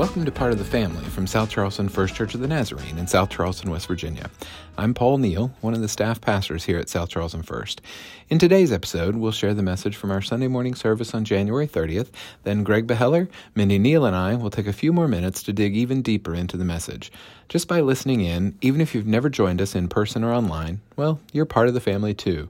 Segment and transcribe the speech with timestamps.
[0.00, 3.06] Welcome to Part of the Family from South Charleston First Church of the Nazarene in
[3.06, 4.30] South Charleston, West Virginia.
[4.78, 7.82] I'm Paul Neil, one of the staff pastors here at South Charleston First.
[8.30, 12.08] In today's episode, we'll share the message from our Sunday morning service on January 30th.
[12.44, 15.76] Then Greg Beheler, Mindy Neil, and I will take a few more minutes to dig
[15.76, 17.12] even deeper into the message.
[17.50, 21.20] Just by listening in, even if you've never joined us in person or online, well,
[21.30, 22.48] you're part of the family too.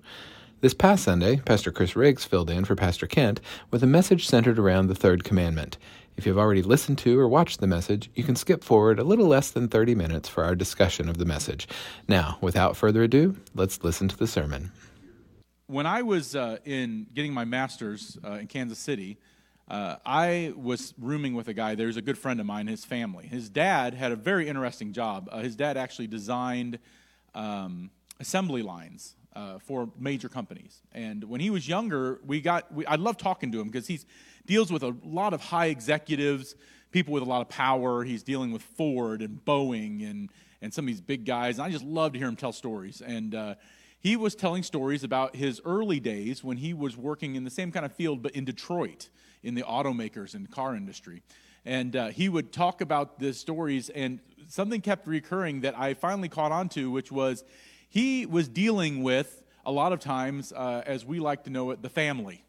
[0.60, 4.58] This past Sunday, Pastor Chris Riggs filled in for Pastor Kent with a message centered
[4.58, 5.78] around the third commandment.
[6.20, 9.26] If you've already listened to or watched the message, you can skip forward a little
[9.26, 11.66] less than 30 minutes for our discussion of the message.
[12.08, 14.70] Now, without further ado, let's listen to the sermon.
[15.66, 19.16] When I was uh, in getting my master's uh, in Kansas City,
[19.66, 21.74] uh, I was rooming with a guy.
[21.74, 23.26] There's a good friend of mine, his family.
[23.26, 25.26] His dad had a very interesting job.
[25.32, 26.80] Uh, his dad actually designed
[27.34, 30.82] um, assembly lines uh, for major companies.
[30.92, 34.04] And when he was younger, we got we, I love talking to him because he's
[34.50, 36.56] deals with a lot of high executives,
[36.90, 38.02] people with a lot of power.
[38.02, 40.28] He's dealing with Ford and Boeing and,
[40.60, 41.58] and some of these big guys.
[41.58, 43.00] And I just love to hear him tell stories.
[43.00, 43.54] And uh,
[44.00, 47.70] he was telling stories about his early days when he was working in the same
[47.70, 49.08] kind of field, but in Detroit,
[49.44, 51.22] in the automakers and car industry.
[51.64, 56.28] And uh, he would talk about the stories, and something kept recurring that I finally
[56.28, 57.44] caught on to, which was
[57.88, 61.82] he was dealing with, a lot of times, uh, as we like to know it,
[61.82, 62.42] the family.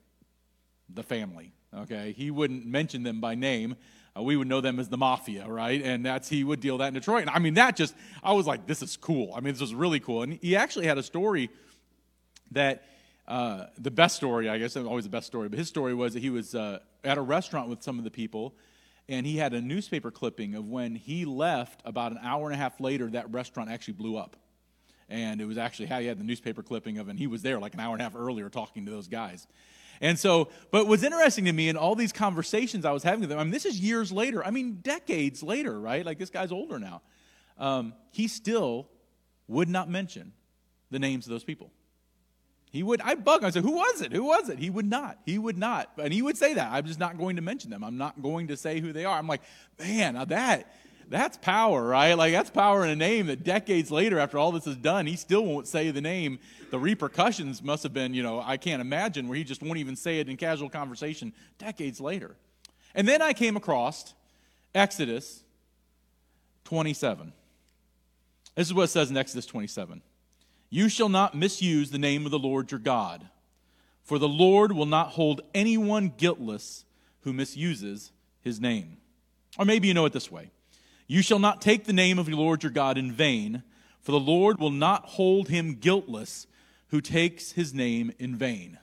[0.89, 1.53] The family.
[1.75, 3.75] Okay, he wouldn't mention them by name.
[4.15, 5.81] Uh, we would know them as the mafia, right?
[5.81, 7.21] And that's he would deal that in Detroit.
[7.21, 9.33] And I mean, that just I was like, this is cool.
[9.33, 10.23] I mean, this was really cool.
[10.23, 11.49] And he actually had a story
[12.51, 12.83] that
[13.27, 15.47] uh, the best story, I guess, always the best story.
[15.47, 18.11] But his story was that he was uh, at a restaurant with some of the
[18.11, 18.53] people,
[19.07, 21.81] and he had a newspaper clipping of when he left.
[21.85, 24.35] About an hour and a half later, that restaurant actually blew up.
[25.07, 27.59] And it was actually how he had the newspaper clipping of, and he was there
[27.59, 29.47] like an hour and a half earlier talking to those guys.
[30.01, 33.29] And so, but what's interesting to me in all these conversations I was having with
[33.29, 36.03] them, I mean, this is years later, I mean, decades later, right?
[36.03, 37.03] Like this guy's older now.
[37.59, 38.89] Um, he still
[39.47, 40.33] would not mention
[40.89, 41.71] the names of those people.
[42.71, 44.11] He would, I bug him, I said, who was it?
[44.11, 44.57] Who was it?
[44.57, 45.19] He would not.
[45.25, 45.91] He would not.
[45.97, 46.71] And he would say that.
[46.71, 47.83] I'm just not going to mention them.
[47.83, 49.17] I'm not going to say who they are.
[49.17, 49.41] I'm like,
[49.77, 50.73] man, now that,
[51.11, 52.13] that's power, right?
[52.13, 55.15] Like that's power in a name that decades later, after all this is done, he
[55.15, 56.39] still won't say the name.
[56.71, 59.95] The repercussions must have been, you know, I can't imagine where he just won't even
[59.95, 62.35] say it in casual conversation decades later.
[62.95, 64.13] And then I came across
[64.73, 65.43] Exodus
[66.65, 67.33] 27.
[68.55, 70.01] This is what it says in Exodus 27.
[70.69, 73.27] You shall not misuse the name of the Lord your God,
[74.03, 76.85] for the Lord will not hold anyone guiltless
[77.21, 78.11] who misuses
[78.41, 78.97] his name.
[79.59, 80.51] Or maybe you know it this way
[81.11, 83.63] you shall not take the name of your Lord your God in vain,
[83.99, 86.47] for the Lord will not hold him guiltless
[86.87, 88.79] who takes his name in vain.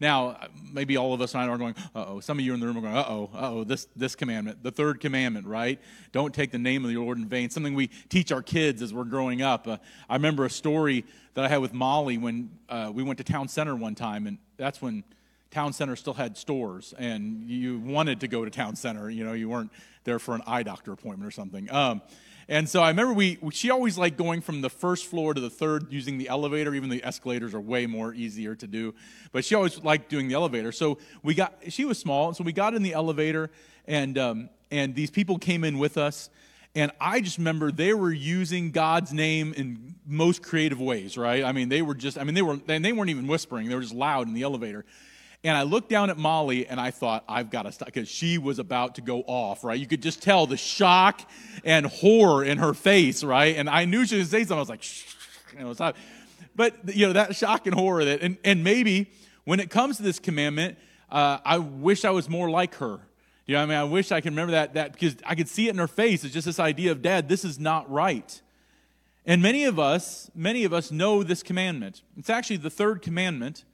[0.00, 0.38] Now,
[0.72, 2.20] maybe all of us are going, uh oh.
[2.20, 4.62] Some of you in the room are going, uh oh, uh oh, this, this commandment,
[4.62, 5.78] the third commandment, right?
[6.12, 7.50] Don't take the name of the Lord in vain.
[7.50, 9.68] Something we teach our kids as we're growing up.
[9.68, 9.76] Uh,
[10.08, 13.48] I remember a story that I had with Molly when uh, we went to town
[13.48, 15.04] center one time, and that's when
[15.54, 19.34] town center still had stores and you wanted to go to town center you know
[19.34, 19.70] you weren't
[20.02, 22.02] there for an eye doctor appointment or something um,
[22.48, 25.48] and so i remember we she always liked going from the first floor to the
[25.48, 28.92] third using the elevator even the escalators are way more easier to do
[29.30, 32.52] but she always liked doing the elevator so we got she was small so we
[32.52, 33.48] got in the elevator
[33.86, 36.30] and um, and these people came in with us
[36.76, 41.44] and I just remember they were using God's name in most creative ways, right?
[41.44, 43.76] I mean, they were just, I mean, they were, and they weren't even whispering, they
[43.76, 44.84] were just loud in the elevator.
[45.44, 48.38] And I looked down at Molly and I thought, I've got to stop, because she
[48.38, 49.78] was about to go off, right?
[49.78, 51.20] You could just tell the shock
[51.64, 53.54] and horror in her face, right?
[53.54, 54.56] And I knew she was going to say something.
[54.56, 55.04] I was like, shh,
[55.52, 55.96] you know, stop.
[56.56, 59.10] But, you know, that shock and horror that, and, and maybe
[59.44, 60.78] when it comes to this commandment,
[61.10, 63.00] uh, I wish I was more like her.
[63.44, 63.78] You know what I mean?
[63.78, 66.24] I wish I could remember that, that because I could see it in her face.
[66.24, 68.40] It's just this idea of, Dad, this is not right.
[69.26, 72.00] And many of us, many of us know this commandment.
[72.16, 73.64] It's actually the third commandment.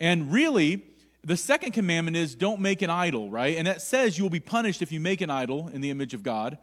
[0.00, 0.82] And really,
[1.24, 3.56] the second commandment is don't make an idol, right?
[3.56, 6.14] And that says you will be punished if you make an idol in the image
[6.14, 6.58] of God.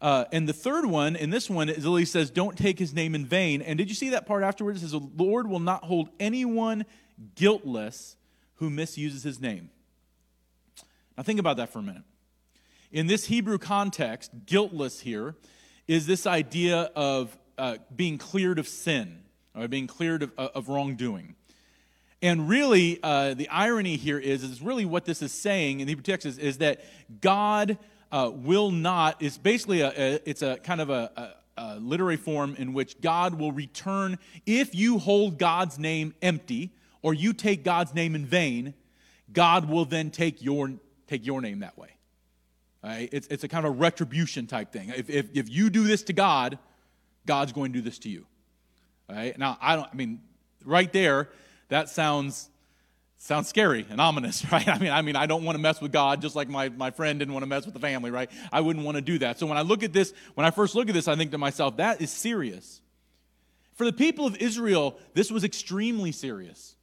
[0.00, 3.14] Uh, and the third one, in this one, it literally says, don't take his name
[3.14, 3.62] in vain.
[3.62, 4.78] And did you see that part afterwards?
[4.78, 6.84] It says, the Lord will not hold anyone
[7.36, 8.16] guiltless
[8.56, 9.70] who misuses his name.
[11.16, 12.02] Now, think about that for a minute.
[12.90, 15.36] In this Hebrew context, guiltless here
[15.86, 19.22] is this idea of uh, being cleared of sin,
[19.54, 21.36] or being cleared of, of wrongdoing.
[22.22, 25.90] And really, uh, the irony here is, is really what this is saying in the
[25.90, 26.84] Hebrew text is, is that
[27.20, 27.78] God
[28.12, 32.16] uh, will not, it's basically a, a, it's a kind of a, a, a literary
[32.16, 36.70] form in which God will return if you hold God's name empty
[37.02, 38.74] or you take God's name in vain,
[39.32, 40.72] God will then take your,
[41.08, 41.88] take your name that way.
[42.84, 43.08] Right?
[43.10, 44.90] It's, it's a kind of a retribution type thing.
[44.90, 46.58] If, if, if you do this to God,
[47.26, 48.26] God's going to do this to you.
[49.08, 49.36] Right?
[49.36, 50.20] Now, I don't, I mean,
[50.64, 51.28] right there,
[51.72, 52.48] that sounds
[53.22, 54.66] sounds scary and ominous, right?
[54.66, 56.90] I mean, I mean, I don't want to mess with God just like my, my
[56.90, 58.28] friend didn't want to mess with the family, right?
[58.50, 59.38] I wouldn't want to do that.
[59.38, 61.38] So when I look at this, when I first look at this, I think to
[61.38, 62.80] myself, that is serious.
[63.74, 66.74] For the people of Israel, this was extremely serious.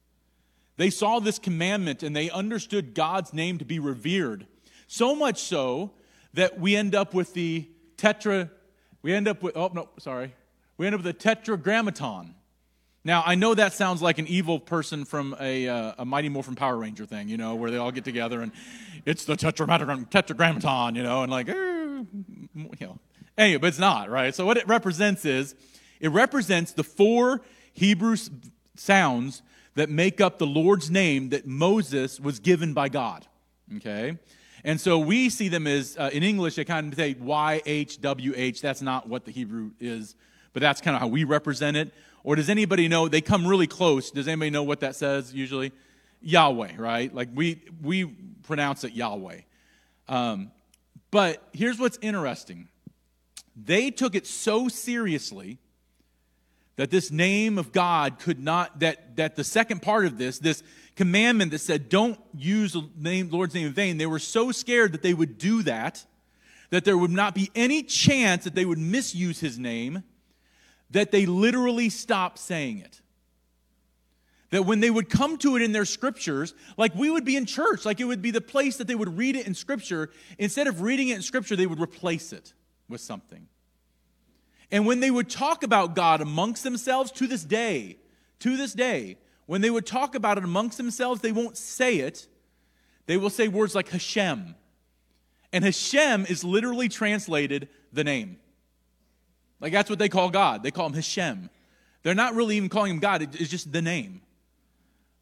[0.76, 4.46] They saw this commandment and they understood God's name to be revered.
[4.86, 5.92] So much so
[6.32, 8.50] that we end up with the tetra,
[9.02, 10.34] we end up with, oh, no, sorry.
[10.78, 12.34] We end up with the tetragrammaton.
[13.02, 16.54] Now, I know that sounds like an evil person from a, uh, a Mighty Morphin
[16.54, 18.52] Power Ranger thing, you know, where they all get together and
[19.06, 22.06] it's the tetragrammaton, you know, and like, eh, you
[22.80, 22.98] know.
[23.38, 24.34] Anyway, but it's not, right?
[24.34, 25.54] So what it represents is,
[25.98, 27.40] it represents the four
[27.72, 28.16] Hebrew
[28.76, 29.42] sounds
[29.76, 33.26] that make up the Lord's name that Moses was given by God.
[33.76, 34.18] Okay?
[34.62, 38.60] And so we see them as, uh, in English, they kind of say YHWH.
[38.60, 40.16] That's not what the Hebrew is,
[40.52, 41.94] but that's kind of how we represent it.
[42.22, 43.08] Or does anybody know?
[43.08, 44.10] They come really close.
[44.10, 45.72] Does anybody know what that says usually?
[46.22, 47.14] Yahweh, right?
[47.14, 49.40] Like we, we pronounce it Yahweh.
[50.08, 50.50] Um,
[51.10, 52.68] but here's what's interesting
[53.56, 55.58] they took it so seriously
[56.76, 60.62] that this name of God could not, that, that the second part of this, this
[60.96, 64.92] commandment that said, don't use the name, Lord's name in vain, they were so scared
[64.92, 66.04] that they would do that,
[66.70, 70.04] that there would not be any chance that they would misuse his name,
[70.90, 73.00] that they literally stopped saying it.
[74.50, 77.46] That when they would come to it in their scriptures, like we would be in
[77.46, 80.66] church, like it would be the place that they would read it in scripture, instead
[80.66, 82.52] of reading it in scripture, they would replace it
[82.88, 83.46] with something.
[84.72, 87.98] And when they would talk about God amongst themselves to this day,
[88.40, 92.26] to this day, when they would talk about it amongst themselves, they won't say it.
[93.06, 94.54] They will say words like Hashem.
[95.52, 98.38] And Hashem is literally translated the name.
[99.60, 100.62] Like that's what they call God.
[100.62, 101.50] They call him Hashem.
[102.02, 104.22] They're not really even calling him God, it's just the name.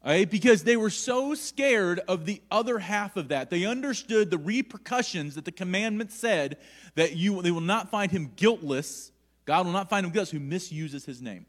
[0.05, 0.29] Right?
[0.29, 3.49] Because they were so scared of the other half of that.
[3.49, 6.57] They understood the repercussions that the commandment said
[6.95, 9.11] that you, they will not find him guiltless
[9.49, 11.47] God will not find him guiltless who misuses his name.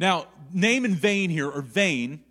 [0.00, 2.24] Now, name in vain here, or vain,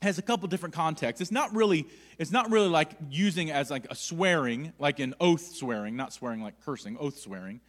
[0.00, 1.20] has a couple different contexts.
[1.20, 1.88] It's not really,
[2.18, 6.40] it's not really like using as like a swearing, like an oath swearing, not swearing
[6.40, 7.60] like cursing, oath swearing.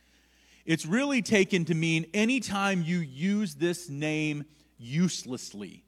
[0.65, 4.45] It's really taken to mean anytime you use this name
[4.77, 5.83] uselessly,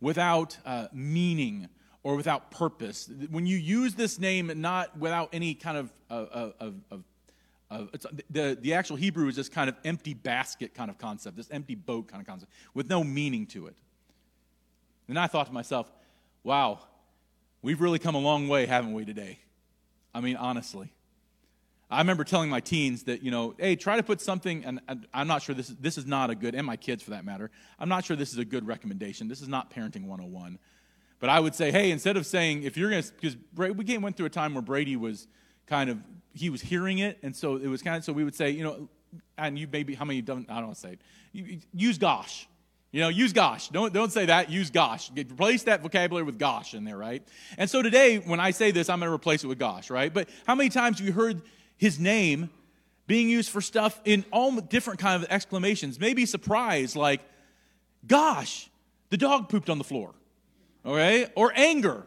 [0.00, 1.68] without uh, meaning
[2.02, 3.10] or without purpose.
[3.30, 7.04] When you use this name not without any kind of, of, of, of
[7.70, 7.84] uh,
[8.30, 11.74] the, the actual Hebrew is this kind of empty basket kind of concept, this empty
[11.74, 13.76] boat kind of concept, with no meaning to it.
[15.08, 15.92] And I thought to myself,
[16.42, 16.80] wow,
[17.62, 19.38] we've really come a long way, haven't we, today?
[20.14, 20.92] I mean, honestly.
[21.90, 24.80] I remember telling my teens that, you know, hey, try to put something, and
[25.12, 27.24] I'm not sure this is, this is not a good, and my kids for that
[27.24, 29.26] matter, I'm not sure this is a good recommendation.
[29.26, 30.58] This is not Parenting 101.
[31.18, 33.36] But I would say, hey, instead of saying, if you're going to, because
[33.74, 35.26] we went through a time where Brady was
[35.66, 35.98] kind of
[36.32, 38.62] he was hearing it, and so it was kind of so we would say, you
[38.64, 38.88] know,
[39.36, 41.62] and you maybe how many don't I don't want to say it.
[41.72, 42.46] Use gosh.
[42.92, 43.68] You know, use gosh.
[43.68, 44.50] Don't, don't say that.
[44.50, 45.12] Use gosh.
[45.16, 47.22] Replace that vocabulary with gosh in there, right?
[47.56, 50.12] And so today, when I say this, I'm going to replace it with gosh, right?
[50.12, 51.40] But how many times have you heard
[51.80, 52.50] his name
[53.06, 55.98] being used for stuff in all different kind of exclamations?
[55.98, 57.22] Maybe surprise, like,
[58.06, 58.68] gosh,
[59.08, 60.14] the dog pooped on the floor,
[60.84, 61.26] okay?
[61.34, 62.06] Or anger,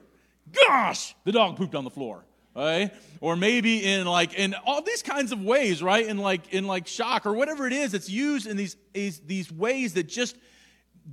[0.67, 2.23] gosh, the dog pooped on the floor
[2.55, 2.91] right?
[3.19, 6.05] Or maybe in like in all these kinds of ways, right?
[6.05, 9.93] In like in like shock or whatever it is, it's used in these, these ways
[9.93, 10.37] that just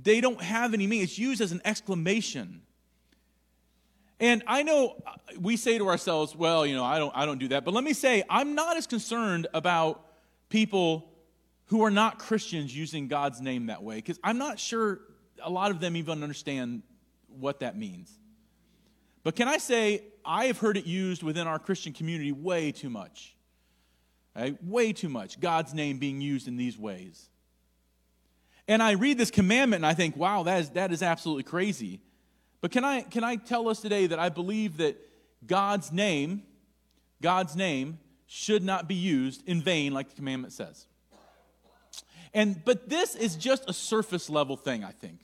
[0.03, 1.03] they don't have any meaning.
[1.03, 2.61] It's used as an exclamation.
[4.21, 7.39] And I know uh, we say to ourselves, well, you know, I don't I don't
[7.39, 7.65] do that.
[7.65, 10.05] But let me say, I'm not as concerned about
[10.47, 11.09] people
[11.65, 14.99] who are not Christians using God's name that way because I'm not sure
[15.43, 16.83] a lot of them even understand
[17.27, 18.11] what that means.
[19.23, 22.89] But can I say, I have heard it used within our Christian community way too
[22.89, 23.35] much.
[24.35, 24.63] Right?
[24.63, 25.39] Way too much.
[25.39, 27.29] God's name being used in these ways.
[28.67, 31.99] And I read this commandment and I think, wow, that is, that is absolutely crazy.
[32.61, 34.97] But can I, can I tell us today that I believe that
[35.45, 36.43] God's name,
[37.21, 40.85] God's name, should not be used in vain like the commandment says.
[42.33, 45.19] And but this is just a surface level thing, I think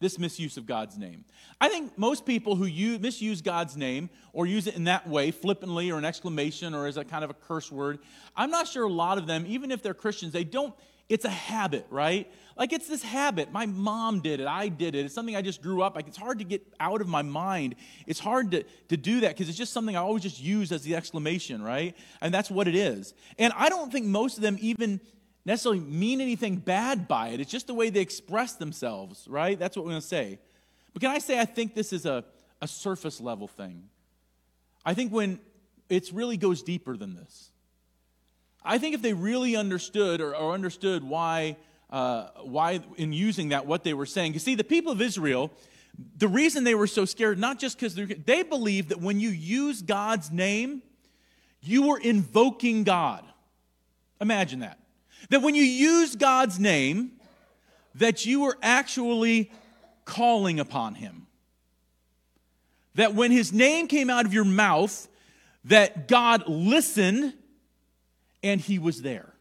[0.00, 1.24] this misuse of God's name.
[1.60, 5.30] I think most people who use, misuse God's name or use it in that way,
[5.30, 8.00] flippantly or an exclamation or as a kind of a curse word,
[8.36, 10.74] I'm not sure a lot of them, even if they're Christians, they don't
[11.08, 12.30] it's a habit, right?
[12.56, 13.52] Like it's this habit.
[13.52, 14.46] My mom did it.
[14.46, 15.04] I did it.
[15.04, 15.96] It's something I just grew up.
[15.96, 17.74] Like it's hard to get out of my mind.
[18.06, 20.82] It's hard to, to do that because it's just something I always just use as
[20.82, 21.96] the exclamation, right?
[22.20, 23.12] And that's what it is.
[23.38, 25.00] And I don't think most of them even
[25.44, 27.40] necessarily mean anything bad by it.
[27.40, 29.58] It's just the way they express themselves, right?
[29.58, 30.38] That's what we're going to say.
[30.92, 32.24] But can I say I think this is a,
[32.62, 33.88] a surface level thing?
[34.86, 35.40] I think when
[35.88, 37.50] it really goes deeper than this.
[38.64, 41.56] I think if they really understood or, or understood why,
[41.94, 45.52] uh, why, in using that, what they were saying, you see, the people of Israel,
[46.16, 49.80] the reason they were so scared, not just because they believed that when you use
[49.80, 50.82] God's name,
[51.62, 53.24] you were invoking God.
[54.20, 54.80] Imagine that.
[55.30, 57.12] That when you use God's name,
[57.94, 59.52] that you were actually
[60.04, 61.28] calling upon him.
[62.96, 65.06] That when his name came out of your mouth,
[65.66, 67.34] that God listened
[68.42, 69.33] and he was there.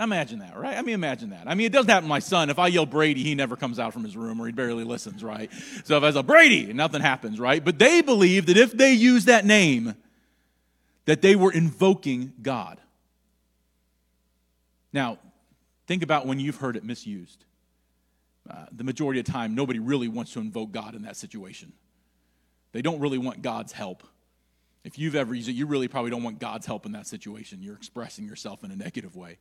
[0.00, 0.78] Imagine that, right?
[0.78, 1.42] I mean, imagine that.
[1.46, 2.48] I mean, it doesn't happen to my son.
[2.48, 5.22] If I yell Brady, he never comes out from his room or he barely listens,
[5.22, 5.50] right?
[5.84, 7.62] So if I say Brady, nothing happens, right?
[7.62, 9.94] But they believe that if they use that name,
[11.04, 12.80] that they were invoking God.
[14.90, 15.18] Now,
[15.86, 17.44] think about when you've heard it misused.
[18.48, 21.74] Uh, the majority of time, nobody really wants to invoke God in that situation.
[22.72, 24.02] They don't really want God's help.
[24.82, 27.58] If you've ever used it, you really probably don't want God's help in that situation.
[27.60, 29.36] You're expressing yourself in a negative way.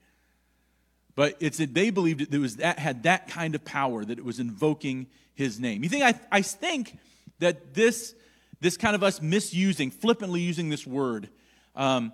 [1.20, 4.24] But it's that they believed it was that had that kind of power that it
[4.24, 5.84] was invoking his name.
[5.84, 6.98] You think I, I think
[7.40, 8.16] that this
[8.62, 11.28] this kind of us misusing, flippantly using this word,
[11.76, 12.14] um,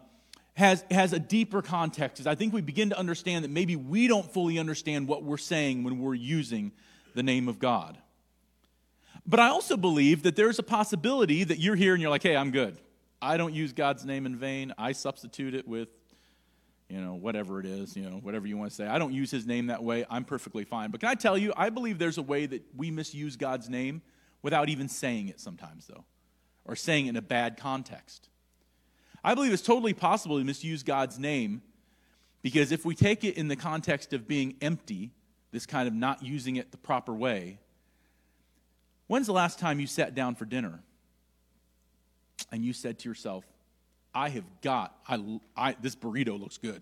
[0.55, 2.19] has, has a deeper context.
[2.19, 5.37] Is I think we begin to understand that maybe we don't fully understand what we're
[5.37, 6.71] saying when we're using
[7.13, 7.99] the name of God.
[9.23, 12.35] But I also believe that there's a possibility that you're here and you're like, hey,
[12.35, 12.75] I'm good.
[13.21, 14.73] I don't use God's name in vain.
[14.79, 15.89] I substitute it with,
[16.89, 18.85] you know, whatever it is, you know, whatever you want to say.
[18.85, 20.05] I don't use his name that way.
[20.09, 20.91] I'm perfectly fine.
[20.91, 24.01] But can I tell you, I believe there's a way that we misuse God's name
[24.41, 26.05] without even saying it sometimes, though,
[26.63, 28.29] or saying it in a bad context.
[29.23, 31.63] I believe it's totally possible to misuse God's name
[32.43, 35.11] because if we take it in the context of being empty,
[35.51, 37.57] this kind of not using it the proper way,
[39.07, 40.83] when's the last time you sat down for dinner
[42.51, 43.45] and you said to yourself,
[44.15, 46.81] I have got, I, I, this burrito looks good.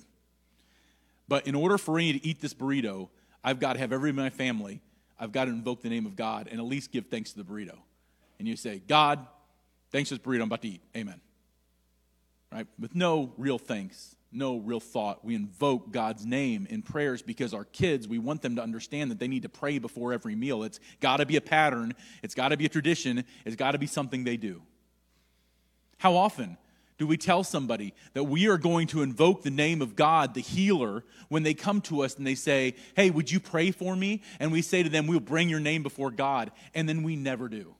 [1.28, 3.10] But in order for me to eat this burrito,
[3.44, 4.82] I've got to have every my family,
[5.20, 7.44] I've got to invoke the name of God and at least give thanks to the
[7.44, 7.78] burrito.
[8.40, 9.26] And you say, God,
[9.92, 10.82] thanks for this burrito I'm about to eat.
[10.96, 11.20] Amen
[12.54, 12.68] right?
[12.80, 15.26] With no real thanks, no real thought.
[15.26, 19.20] We invoke God's name in prayers because our kids, we want them to understand that
[19.20, 20.64] they need to pray before every meal.
[20.64, 23.80] It's got to be a pattern, it's got to be a tradition, it's got to
[23.80, 24.62] be something they do.
[25.98, 26.58] How often
[26.98, 30.42] do we tell somebody that we are going to invoke the name of God, the
[30.42, 34.22] healer, when they come to us and they say, Hey, would you pray for me?
[34.40, 36.52] And we say to them, We'll bring your name before God.
[36.74, 37.76] And then we never do.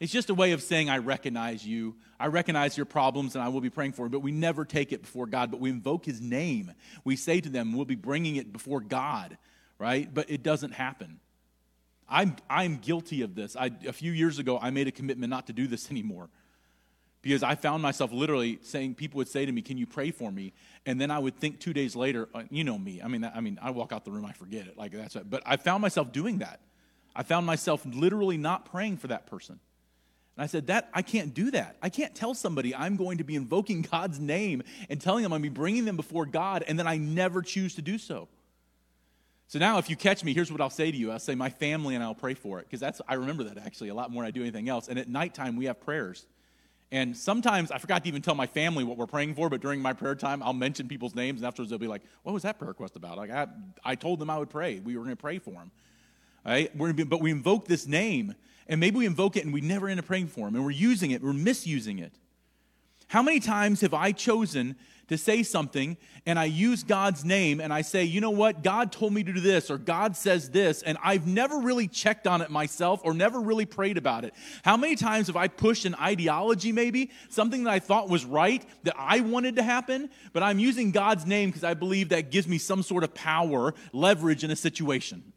[0.00, 1.94] It's just a way of saying, I recognize you.
[2.18, 4.10] I recognize your problems and I will be praying for you.
[4.10, 6.72] But we never take it before God, but we invoke his name.
[7.04, 9.38] We say to them, we'll be bringing it before God,
[9.78, 10.12] right?
[10.12, 11.20] But it doesn't happen.
[12.08, 13.54] I'm, I'm guilty of this.
[13.54, 16.30] I, a few years ago, I made a commitment not to do this anymore
[17.22, 20.30] because I found myself literally saying, people would say to me, Can you pray for
[20.30, 20.52] me?
[20.84, 23.00] And then I would think two days later, uh, you know me.
[23.02, 24.76] I mean, I mean, I walk out the room, I forget it.
[24.76, 26.60] Like that's, but I found myself doing that.
[27.14, 29.60] I found myself literally not praying for that person.
[30.36, 31.76] And I said, that I can't do that.
[31.82, 35.42] I can't tell somebody I'm going to be invoking God's name and telling them I'm
[35.42, 38.28] going to be bringing them before God, and then I never choose to do so.
[39.46, 41.12] So now, if you catch me, here's what I'll say to you.
[41.12, 43.90] I'll say my family and I'll pray for it because that's I remember that actually
[43.90, 44.88] a lot more than I do anything else.
[44.88, 46.24] And at nighttime we have prayers,
[46.92, 49.50] and sometimes I forgot to even tell my family what we're praying for.
[49.50, 52.32] But during my prayer time, I'll mention people's names, and afterwards they'll be like, "What
[52.32, 53.48] was that prayer request about?" Like I,
[53.84, 54.78] I told them I would pray.
[54.78, 55.72] We were going to pray for them.
[56.44, 56.74] Right?
[56.76, 58.34] We're, but we invoke this name
[58.68, 60.70] and maybe we invoke it and we never end up praying for him, and we're
[60.70, 62.12] using it, we're misusing it.
[63.12, 64.74] How many times have I chosen
[65.08, 68.90] to say something and I use God's name and I say, you know what, God
[68.90, 72.40] told me to do this or God says this, and I've never really checked on
[72.40, 74.32] it myself or never really prayed about it?
[74.62, 78.64] How many times have I pushed an ideology, maybe, something that I thought was right,
[78.84, 82.48] that I wanted to happen, but I'm using God's name because I believe that gives
[82.48, 85.34] me some sort of power, leverage in a situation?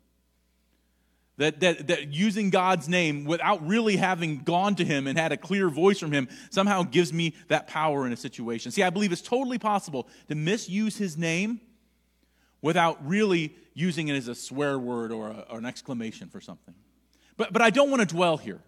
[1.38, 5.38] That, that, that using God's name without really having gone to Him and had a
[5.38, 8.72] clear voice from Him somehow gives me that power in a situation.
[8.72, 11.60] See, I believe it's totally possible to misuse His name
[12.62, 16.74] without really using it as a swear word or, a, or an exclamation for something.
[17.36, 18.62] But, but I don't want to dwell here.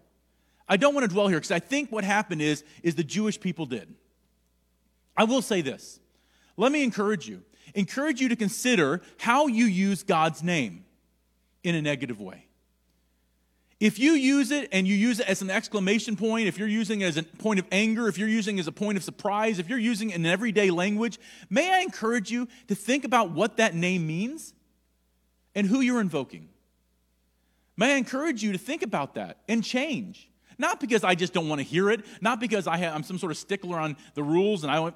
[0.68, 3.40] I don't want to dwell here because I think what happened is, is the Jewish
[3.40, 3.94] people did.
[5.16, 6.00] I will say this.
[6.58, 7.42] Let me encourage you.
[7.74, 10.84] encourage you to consider how you use God's name
[11.64, 12.47] in a negative way.
[13.80, 17.02] If you use it and you use it as an exclamation point, if you're using
[17.02, 19.60] it as a point of anger, if you're using it as a point of surprise,
[19.60, 21.18] if you're using it in everyday language,
[21.48, 24.52] may I encourage you to think about what that name means
[25.54, 26.48] and who you're invoking.
[27.76, 30.28] May I encourage you to think about that and change.
[30.58, 33.30] Not because I just don't want to hear it, not because I I'm some sort
[33.30, 34.92] of stickler on the rules, and I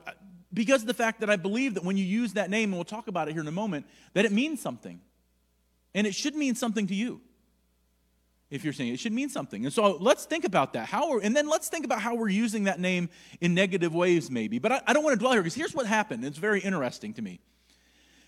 [0.52, 2.84] because of the fact that I believe that when you use that name, and we'll
[2.84, 5.00] talk about it here in a moment, that it means something.
[5.94, 7.20] And it should mean something to you
[8.52, 8.94] if you're saying it.
[8.94, 9.64] it should mean something.
[9.64, 10.86] And so let's think about that.
[10.86, 13.08] How and then let's think about how we're using that name
[13.40, 14.58] in negative ways, maybe.
[14.58, 16.24] But I, I don't want to dwell here because here's what happened.
[16.24, 17.40] It's very interesting to me.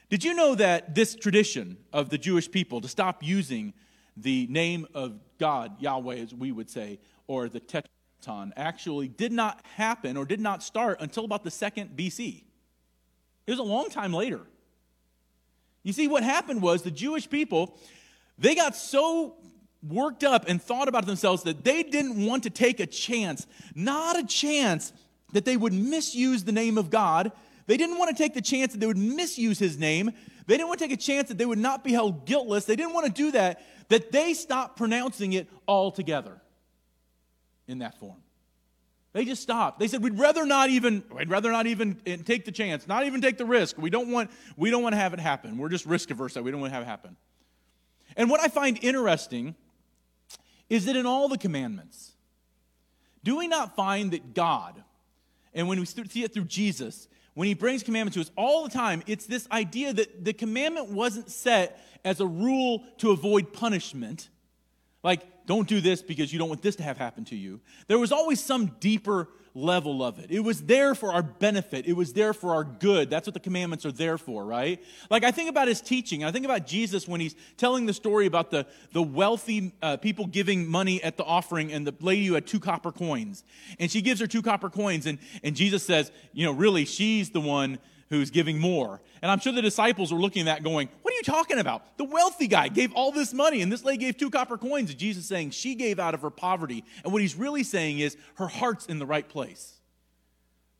[0.08, 3.74] Did you know that this tradition of the Jewish people to stop using
[4.16, 9.60] the name of God, Yahweh, as we would say, or the Tetraton, actually did not
[9.76, 12.44] happen or did not start until about the second BC?
[13.46, 14.40] It was a long time later.
[15.82, 17.78] You see, what happened was the Jewish people,
[18.38, 19.36] they got so
[19.88, 24.18] worked up and thought about themselves that they didn't want to take a chance, not
[24.18, 24.92] a chance
[25.32, 27.32] that they would misuse the name of God.
[27.66, 30.12] They didn't want to take the chance that they would misuse his name.
[30.46, 32.64] They didn't want to take a chance that they would not be held guiltless.
[32.64, 36.40] They didn't want to do that, that they stopped pronouncing it altogether
[37.66, 38.18] in that form.
[39.12, 39.78] They just stopped.
[39.78, 41.04] They said, "We'd rather not even.
[41.16, 42.88] We'd rather not even eh, take the chance.
[42.88, 43.78] Not even take the risk.
[43.78, 44.30] We don't want.
[44.56, 45.56] We don't want to have it happen.
[45.56, 46.34] We're just risk averse.
[46.34, 47.16] That we don't want to have it happen."
[48.16, 49.54] And what I find interesting
[50.68, 52.12] is it in all the commandments,
[53.22, 54.82] do we not find that God,
[55.52, 58.70] and when we see it through Jesus, when he brings commandments to us all the
[58.70, 64.28] time, it's this idea that the commandment wasn't set as a rule to avoid punishment.
[65.02, 67.60] Like, don't do this because you don't want this to have happen to you.
[67.86, 70.30] There was always some deeper level of it.
[70.30, 73.08] It was there for our benefit, it was there for our good.
[73.08, 74.82] That's what the commandments are there for, right?
[75.10, 78.26] Like I think about his teaching, I think about Jesus when he's telling the story
[78.26, 82.34] about the, the wealthy uh, people giving money at the offering and the lady who
[82.34, 83.44] had two copper coins.
[83.78, 87.30] And she gives her two copper coins, and, and Jesus says, you know, really, she's
[87.30, 87.78] the one
[88.10, 89.00] who's giving more.
[89.22, 91.96] And I'm sure the disciples were looking at that going, What are you talking about?
[91.96, 94.90] The wealthy guy gave all this money, and this lady gave two copper coins.
[94.90, 96.84] And Jesus saying she gave out of her poverty.
[97.02, 99.80] And what he's really saying is her heart's in the right place.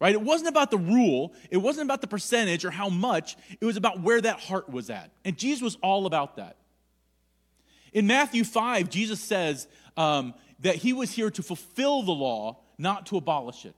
[0.01, 0.15] Right?
[0.15, 3.77] It wasn't about the rule, it wasn't about the percentage or how much, it was
[3.77, 5.11] about where that heart was at.
[5.25, 6.57] And Jesus was all about that.
[7.93, 13.07] In Matthew 5, Jesus says um, that he was here to fulfill the law, not
[13.07, 13.75] to abolish it.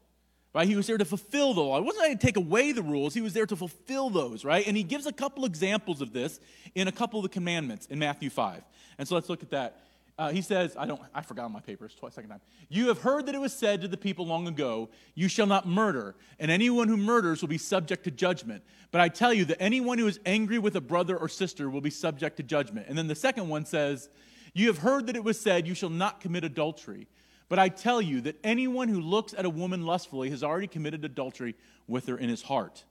[0.57, 0.67] Right?
[0.67, 1.79] He was there to fulfill the law.
[1.79, 4.67] He wasn't there to take away the rules, he was there to fulfill those, right?
[4.67, 6.41] And he gives a couple examples of this
[6.75, 8.63] in a couple of the commandments in Matthew 5.
[8.97, 9.83] And so let's look at that.
[10.17, 12.41] Uh, he says, I don't, I forgot my papers twice, second time.
[12.71, 15.69] You have heard that it was said to the people long ago, You shall not
[15.69, 18.63] murder, and anyone who murders will be subject to judgment.
[18.93, 21.83] But I tell you that anyone who is angry with a brother or sister will
[21.83, 22.87] be subject to judgment.
[22.89, 24.09] And then the second one says,
[24.55, 27.09] You have heard that it was said, You shall not commit adultery.
[27.49, 31.05] But I tell you that anyone who looks at a woman lustfully has already committed
[31.05, 31.55] adultery
[31.87, 32.85] with her in his heart.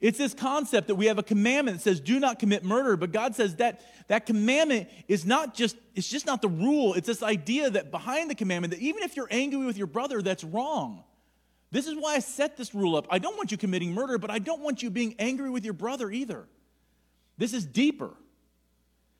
[0.00, 3.10] It's this concept that we have a commandment that says do not commit murder, but
[3.10, 6.94] God says that that commandment is not just it's just not the rule.
[6.94, 10.22] It's this idea that behind the commandment that even if you're angry with your brother,
[10.22, 11.02] that's wrong.
[11.70, 13.06] This is why I set this rule up.
[13.10, 15.74] I don't want you committing murder, but I don't want you being angry with your
[15.74, 16.46] brother either.
[17.36, 18.10] This is deeper.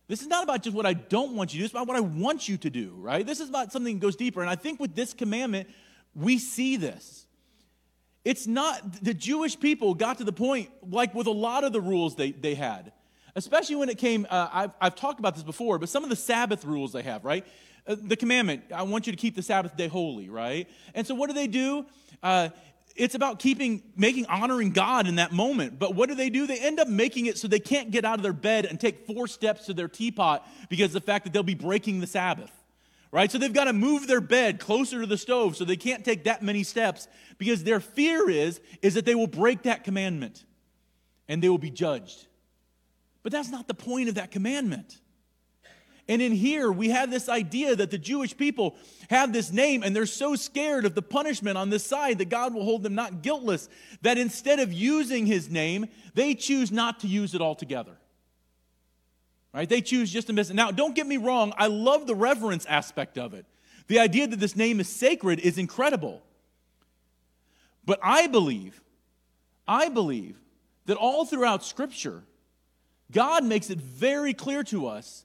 [0.09, 1.97] This is not about just what I don't want you to do, it's about what
[1.97, 3.25] I want you to do, right?
[3.25, 4.41] This is about something that goes deeper.
[4.41, 5.69] And I think with this commandment,
[6.15, 7.27] we see this.
[8.25, 11.81] It's not, the Jewish people got to the point, like with a lot of the
[11.81, 12.93] rules they, they had,
[13.37, 16.17] especially when it came, uh, I've, I've talked about this before, but some of the
[16.17, 17.47] Sabbath rules they have, right?
[17.87, 20.69] Uh, the commandment, I want you to keep the Sabbath day holy, right?
[20.95, 21.87] And so what do they do?
[22.23, 22.49] Uh,
[22.99, 25.79] it's about keeping making honoring God in that moment.
[25.79, 26.47] But what do they do?
[26.47, 29.07] They end up making it so they can't get out of their bed and take
[29.07, 32.51] four steps to their teapot because the fact that they'll be breaking the Sabbath.
[33.11, 33.31] Right?
[33.31, 36.25] So they've got to move their bed closer to the stove so they can't take
[36.25, 37.09] that many steps
[37.39, 40.45] because their fear is is that they will break that commandment
[41.29, 42.27] and they will be judged.
[43.23, 45.01] But that's not the point of that commandment.
[46.09, 48.77] And in here, we have this idea that the Jewish people
[49.11, 52.55] have this name and they're so scared of the punishment on this side that God
[52.55, 53.69] will hold them not guiltless
[54.01, 57.93] that instead of using his name, they choose not to use it altogether.
[59.53, 59.69] Right?
[59.69, 60.55] They choose just to miss it.
[60.55, 63.45] Now, don't get me wrong, I love the reverence aspect of it.
[63.89, 66.23] The idea that this name is sacred is incredible.
[67.85, 68.81] But I believe,
[69.67, 70.39] I believe
[70.87, 72.23] that all throughout Scripture,
[73.11, 75.25] God makes it very clear to us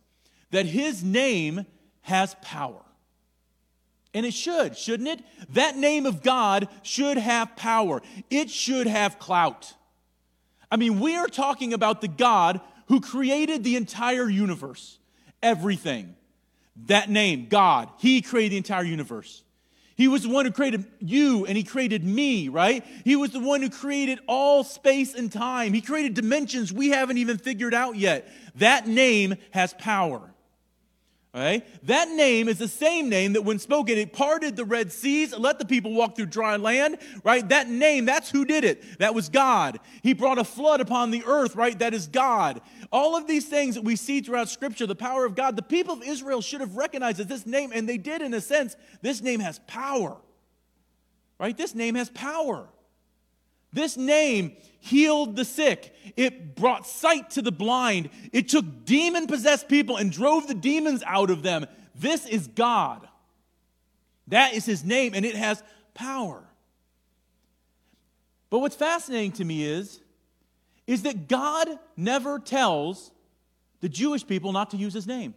[0.54, 1.66] that his name
[2.02, 2.82] has power.
[4.14, 5.20] And it should, shouldn't it?
[5.50, 9.74] That name of God should have power, it should have clout.
[10.72, 15.00] I mean, we are talking about the God who created the entire universe,
[15.42, 16.16] everything.
[16.86, 19.44] That name, God, He created the entire universe.
[19.96, 22.86] He was the one who created you and He created me, right?
[23.04, 25.74] He was the one who created all space and time.
[25.74, 28.32] He created dimensions we haven't even figured out yet.
[28.56, 30.33] That name has power.
[31.34, 31.66] Right?
[31.88, 35.42] That name is the same name that when spoken, it parted the Red Seas, and
[35.42, 37.48] let the people walk through dry land, right?
[37.50, 39.00] That name, that's who did it.
[39.00, 39.80] That was God.
[40.04, 41.78] He brought a flood upon the earth, right?
[41.80, 42.62] That is God.
[42.92, 45.96] All of these things that we see throughout Scripture, the power of God, the people
[45.96, 49.20] of Israel should have recognized that this name, and they did in a sense, this
[49.24, 50.16] name has power,
[51.40, 51.58] right?
[51.58, 52.70] This name has power.
[53.74, 55.96] This name healed the sick.
[56.16, 58.10] It brought sight to the blind.
[58.32, 61.66] It took demon possessed people and drove the demons out of them.
[61.96, 63.08] This is God.
[64.28, 65.62] That is his name, and it has
[65.94, 66.44] power.
[68.50, 70.00] But what's fascinating to me is,
[70.86, 73.12] is that God never tells
[73.82, 75.34] the Jewish people not to use his name.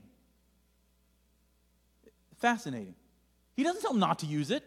[2.38, 2.94] Fascinating.
[3.56, 4.62] He doesn't tell them not to use it,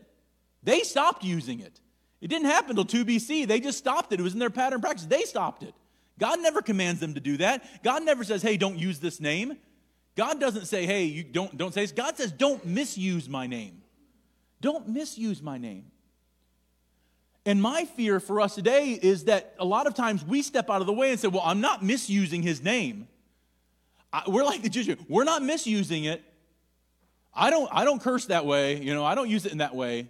[0.64, 1.80] they stopped using it.
[2.22, 3.48] It didn't happen until 2 BC.
[3.48, 4.20] They just stopped it.
[4.20, 5.06] It was in their pattern practice.
[5.06, 5.74] They stopped it.
[6.20, 7.84] God never commands them to do that.
[7.84, 9.58] God never says, hey, don't use this name.
[10.16, 11.94] God doesn't say, hey, you don't, don't say this.
[11.94, 13.82] God says, don't misuse my name.
[14.60, 15.86] Don't misuse my name.
[17.46, 20.82] And my fear for us today is that a lot of times we step out
[20.82, 23.08] of the way and say, well, I'm not misusing his name.
[24.12, 24.94] I, we're like the Jews.
[25.08, 26.22] We're not misusing it.
[27.34, 28.82] I don't, I don't curse that way.
[28.82, 30.10] You know, I don't use it in that way.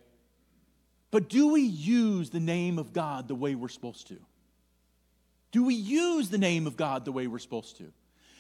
[1.11, 4.17] But do we use the name of God the way we're supposed to?
[5.51, 7.91] Do we use the name of God the way we're supposed to?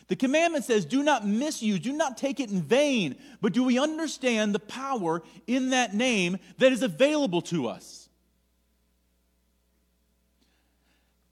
[0.07, 3.77] The commandment says, do not misuse, do not take it in vain, but do we
[3.77, 8.09] understand the power in that name that is available to us?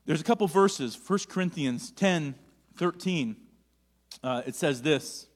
[0.05, 2.35] There's a couple verses, 1 Corinthians 10
[2.77, 3.35] 13.
[4.23, 5.27] Uh, it says this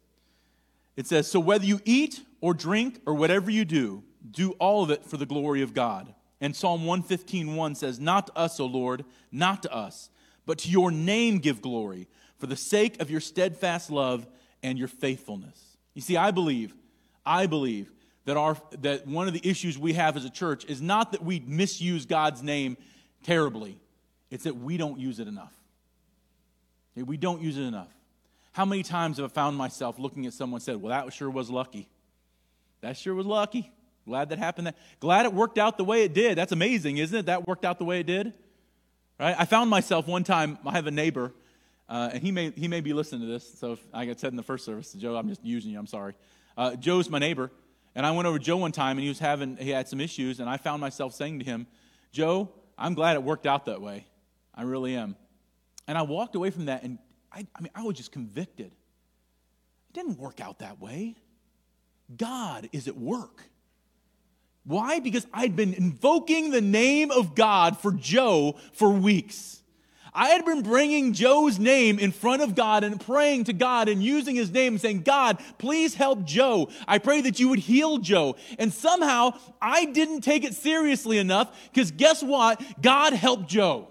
[0.95, 4.91] It says, So whether you eat or drink or whatever you do, do all of
[4.91, 6.13] it for the glory of God.
[6.39, 10.09] And Psalm 115 1 says, Not to us, O Lord, not to us,
[10.45, 12.07] but to your name give glory,
[12.37, 14.27] for the sake of your steadfast love
[14.63, 15.77] and your faithfulness.
[15.93, 16.73] You see, I believe,
[17.25, 17.91] I believe
[18.25, 21.23] that, our, that one of the issues we have as a church is not that
[21.23, 22.77] we misuse God's name
[23.23, 23.79] terribly,
[24.29, 25.53] it's that we don't use it enough.
[26.95, 27.93] We don't use it enough.
[28.53, 31.29] How many times have I found myself looking at someone and said, Well, that sure
[31.29, 31.87] was lucky.
[32.81, 33.71] That sure was lucky.
[34.05, 34.67] Glad that happened.
[34.67, 36.37] That, glad it worked out the way it did.
[36.37, 37.25] That's amazing, isn't it?
[37.27, 38.33] That worked out the way it did.
[39.19, 39.35] Right?
[39.37, 40.57] I found myself one time.
[40.65, 41.31] I have a neighbor,
[41.87, 43.59] uh, and he may he may be listening to this.
[43.59, 45.79] So, if, like I said in the first service, Joe, I'm just using you.
[45.79, 46.15] I'm sorry.
[46.57, 47.51] Uh, Joe's my neighbor,
[47.93, 50.01] and I went over to Joe one time, and he was having he had some
[50.01, 51.67] issues, and I found myself saying to him,
[52.11, 54.07] "Joe, I'm glad it worked out that way.
[54.55, 55.15] I really am."
[55.87, 56.97] And I walked away from that, and
[57.31, 58.71] I, I mean, I was just convicted.
[58.71, 61.15] It didn't work out that way.
[62.15, 63.43] God is at work.
[64.63, 64.99] Why?
[64.99, 69.61] Because I'd been invoking the name of God for Joe for weeks.
[70.13, 74.03] I had been bringing Joe's name in front of God and praying to God and
[74.03, 76.69] using his name and saying, God, please help Joe.
[76.85, 78.35] I pray that you would heal Joe.
[78.59, 82.61] And somehow I didn't take it seriously enough because guess what?
[82.81, 83.90] God helped Joe.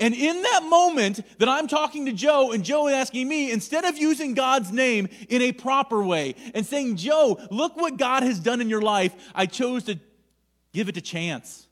[0.00, 3.84] And in that moment that I'm talking to Joe and Joe is asking me, instead
[3.84, 8.40] of using God's name in a proper way and saying, Joe, look what God has
[8.40, 9.98] done in your life, I chose to
[10.72, 11.68] give it a chance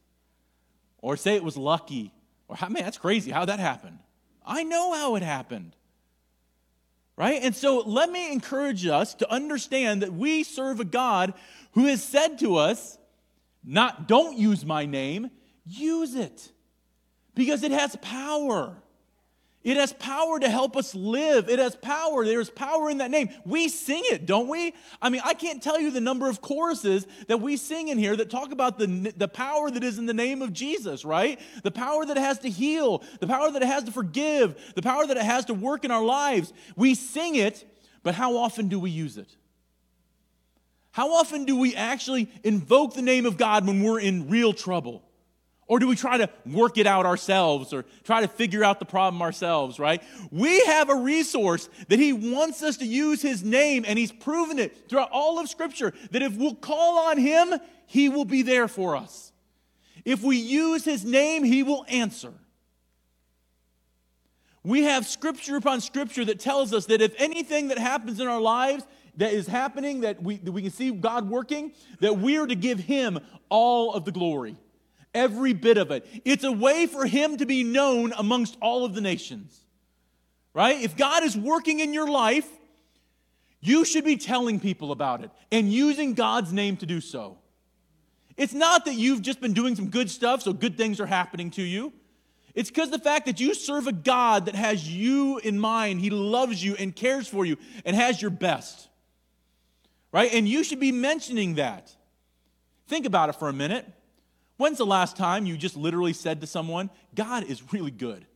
[0.98, 2.12] or say it was lucky
[2.48, 3.98] or, man, that's crazy how that happened.
[4.44, 5.74] I know how it happened.
[7.16, 7.42] Right?
[7.42, 11.34] And so let me encourage us to understand that we serve a God
[11.72, 12.98] who has said to us,
[13.64, 15.30] not don't use my name,
[15.64, 16.52] use it
[17.38, 18.76] because it has power.
[19.62, 21.48] It has power to help us live.
[21.48, 22.24] It has power.
[22.24, 23.28] There's power in that name.
[23.44, 24.74] We sing it, don't we?
[25.00, 28.16] I mean, I can't tell you the number of choruses that we sing in here
[28.16, 31.38] that talk about the, the power that is in the name of Jesus, right?
[31.62, 34.82] The power that it has to heal, the power that it has to forgive, the
[34.82, 36.52] power that it has to work in our lives.
[36.74, 37.64] We sing it,
[38.02, 39.36] but how often do we use it?
[40.90, 45.07] How often do we actually invoke the name of God when we're in real trouble?
[45.68, 48.86] Or do we try to work it out ourselves or try to figure out the
[48.86, 50.02] problem ourselves, right?
[50.30, 54.58] We have a resource that He wants us to use His name, and He's proven
[54.58, 57.54] it throughout all of Scripture that if we'll call on Him,
[57.86, 59.30] He will be there for us.
[60.06, 62.32] If we use His name, He will answer.
[64.64, 68.40] We have Scripture upon Scripture that tells us that if anything that happens in our
[68.40, 68.86] lives
[69.18, 72.54] that is happening, that we, that we can see God working, that we are to
[72.54, 74.56] give Him all of the glory.
[75.14, 76.06] Every bit of it.
[76.24, 79.58] It's a way for him to be known amongst all of the nations.
[80.54, 80.80] Right?
[80.80, 82.48] If God is working in your life,
[83.60, 87.38] you should be telling people about it and using God's name to do so.
[88.36, 91.50] It's not that you've just been doing some good stuff, so good things are happening
[91.52, 91.92] to you.
[92.54, 96.10] It's because the fact that you serve a God that has you in mind, He
[96.10, 98.88] loves you and cares for you and has your best.
[100.12, 100.32] Right?
[100.32, 101.94] And you should be mentioning that.
[102.86, 103.86] Think about it for a minute.
[104.58, 108.26] When's the last time you just literally said to someone, God is really good,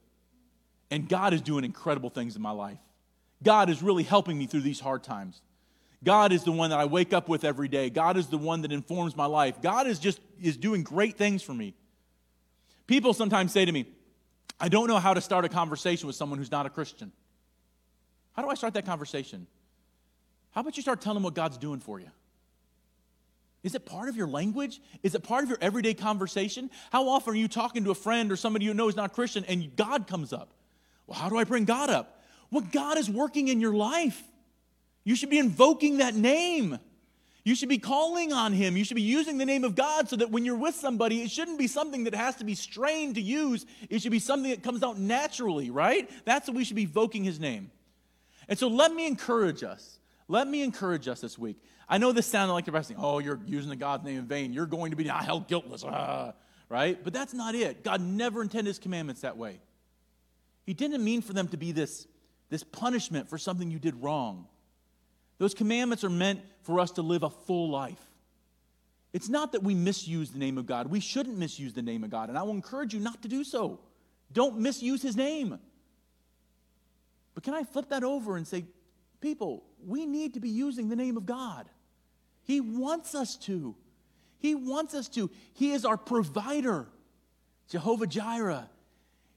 [0.91, 2.79] and God is doing incredible things in my life?
[3.43, 5.43] God is really helping me through these hard times.
[6.05, 7.91] God is the one that I wake up with every day.
[7.91, 9.61] God is the one that informs my life.
[9.61, 11.75] God is just is doing great things for me.
[12.87, 13.87] People sometimes say to me,
[14.61, 17.13] I don't know how to start a conversation with someone who's not a Christian.
[18.33, 19.47] How do I start that conversation?
[20.53, 22.11] How about you start telling them what God's doing for you?
[23.63, 24.81] Is it part of your language?
[25.03, 26.71] Is it part of your everyday conversation?
[26.91, 29.45] How often are you talking to a friend or somebody you know is not Christian
[29.45, 30.53] and God comes up?
[31.07, 32.23] Well, how do I bring God up?
[32.51, 34.21] Well, God is working in your life.
[35.05, 36.79] You should be invoking that name.
[37.45, 38.77] You should be calling on him.
[38.77, 41.31] You should be using the name of God so that when you're with somebody, it
[41.31, 43.67] shouldn't be something that has to be strained to use.
[43.91, 46.09] It should be something that comes out naturally, right?
[46.25, 47.71] That's what we should be evoking his name.
[48.49, 49.99] And so let me encourage us.
[50.29, 51.57] Let me encourage us this week.
[51.93, 52.97] I know this sounded like depressing.
[52.99, 54.55] Oh, you're using the God's name in vain.
[54.55, 56.33] You're going to be held guiltless, ah,
[56.71, 56.99] right?
[57.05, 57.85] But that's not it.
[57.85, 59.61] God never intended his commandments that way.
[60.65, 62.07] He didn't mean for them to be this,
[62.49, 64.47] this punishment for something you did wrong.
[65.37, 68.01] Those commandments are meant for us to live a full life.
[69.13, 70.87] It's not that we misuse the name of God.
[70.87, 72.31] We shouldn't misuse the name of God.
[72.31, 73.81] And I will encourage you not to do so.
[74.33, 75.59] Don't misuse his name.
[77.35, 78.65] But can I flip that over and say,
[79.21, 81.69] people, we need to be using the name of God.
[82.45, 83.75] He wants us to.
[84.39, 85.31] He wants us to.
[85.55, 86.87] He is our provider,
[87.69, 88.69] Jehovah Jireh.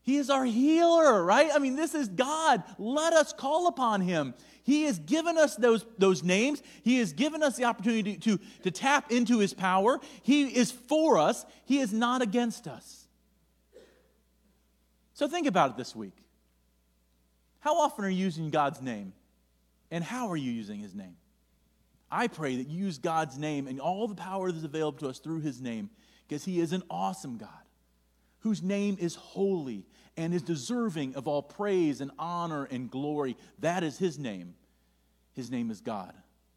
[0.01, 1.49] He is our healer, right?
[1.53, 2.63] I mean, this is God.
[2.77, 4.35] Let us call upon him.
[4.65, 6.63] He has given us those, those names.
[6.83, 9.99] He has given us the opportunity to, to tap into His power.
[10.23, 13.05] He is for us, He is not against us.
[15.13, 16.17] So think about it this week.
[17.59, 19.13] How often are you using God's name?
[19.91, 21.15] And how are you using His name?
[22.15, 25.09] I pray that you use God's name and all the power that is available to
[25.09, 25.89] us through His name
[26.27, 27.49] because He is an awesome God
[28.45, 33.35] whose name is holy and is deserving of all praise and honor and glory.
[33.57, 34.53] That is his name.
[35.33, 36.13] His name is God.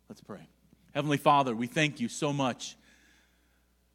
[0.06, 0.46] Let's pray.
[0.94, 2.76] Heavenly Father, we thank you so much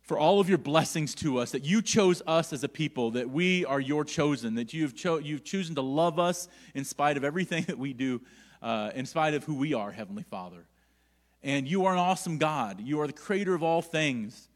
[0.02, 3.30] for all of your blessings to us, that you chose us as a people, that
[3.30, 7.23] we are your chosen, that you've, cho- you've chosen to love us in spite of
[7.23, 8.21] everything that we do,
[8.63, 10.65] uh, in spite of who we are, Heavenly Father.
[11.43, 12.79] And you are an awesome God.
[12.82, 14.47] You are the creator of all things.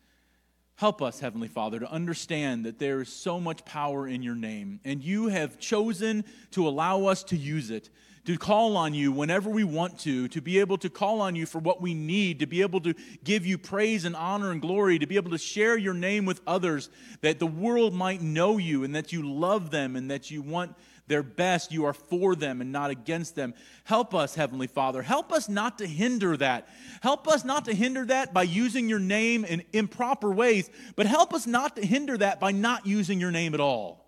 [0.75, 4.79] Help us, Heavenly Father, to understand that there is so much power in your name,
[4.85, 7.89] and you have chosen to allow us to use it,
[8.25, 11.47] to call on you whenever we want to, to be able to call on you
[11.47, 14.99] for what we need, to be able to give you praise and honor and glory,
[14.99, 18.83] to be able to share your name with others, that the world might know you
[18.83, 20.75] and that you love them and that you want
[21.07, 21.71] their best.
[21.71, 23.53] You are for them and not against them.
[23.83, 25.01] Help us, Heavenly Father.
[25.01, 26.67] Help us not to hinder that.
[27.01, 31.33] Help us not to hinder that by using your name in improper ways, but help
[31.33, 34.05] us not to hinder that by not using your name at all.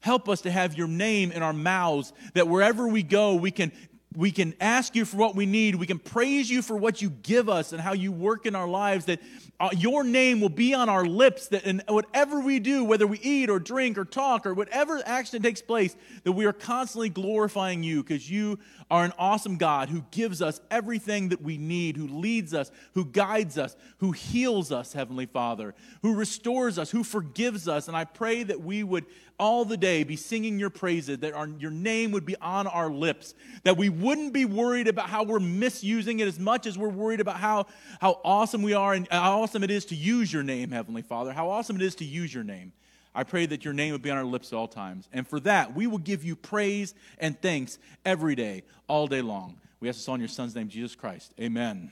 [0.00, 3.72] Help us to have your name in our mouths, that wherever we go, we can
[4.16, 5.74] we can ask you for what we need.
[5.74, 8.66] We can praise you for what you give us and how you work in our
[8.66, 9.04] lives.
[9.04, 9.20] That
[9.60, 11.48] uh, your name will be on our lips.
[11.48, 15.42] That in whatever we do, whether we eat or drink or talk or whatever action
[15.42, 18.58] takes place, that we are constantly glorifying you because you
[18.90, 23.04] are an awesome God who gives us everything that we need, who leads us, who
[23.04, 27.86] guides us, who heals us, Heavenly Father, who restores us, who forgives us.
[27.86, 29.04] And I pray that we would
[29.38, 32.90] all the day be singing your praises, that our, your name would be on our
[32.90, 36.88] lips, that we wouldn't be worried about how we're misusing it as much as we're
[36.88, 37.66] worried about how,
[38.00, 41.32] how awesome we are and how awesome it is to use your name, Heavenly Father,
[41.32, 42.72] how awesome it is to use your name.
[43.14, 45.08] I pray that your name would be on our lips at all times.
[45.12, 49.56] And for that, we will give you praise and thanks every day, all day long.
[49.80, 51.32] We ask this all in your son's name, Jesus Christ.
[51.40, 51.90] Amen.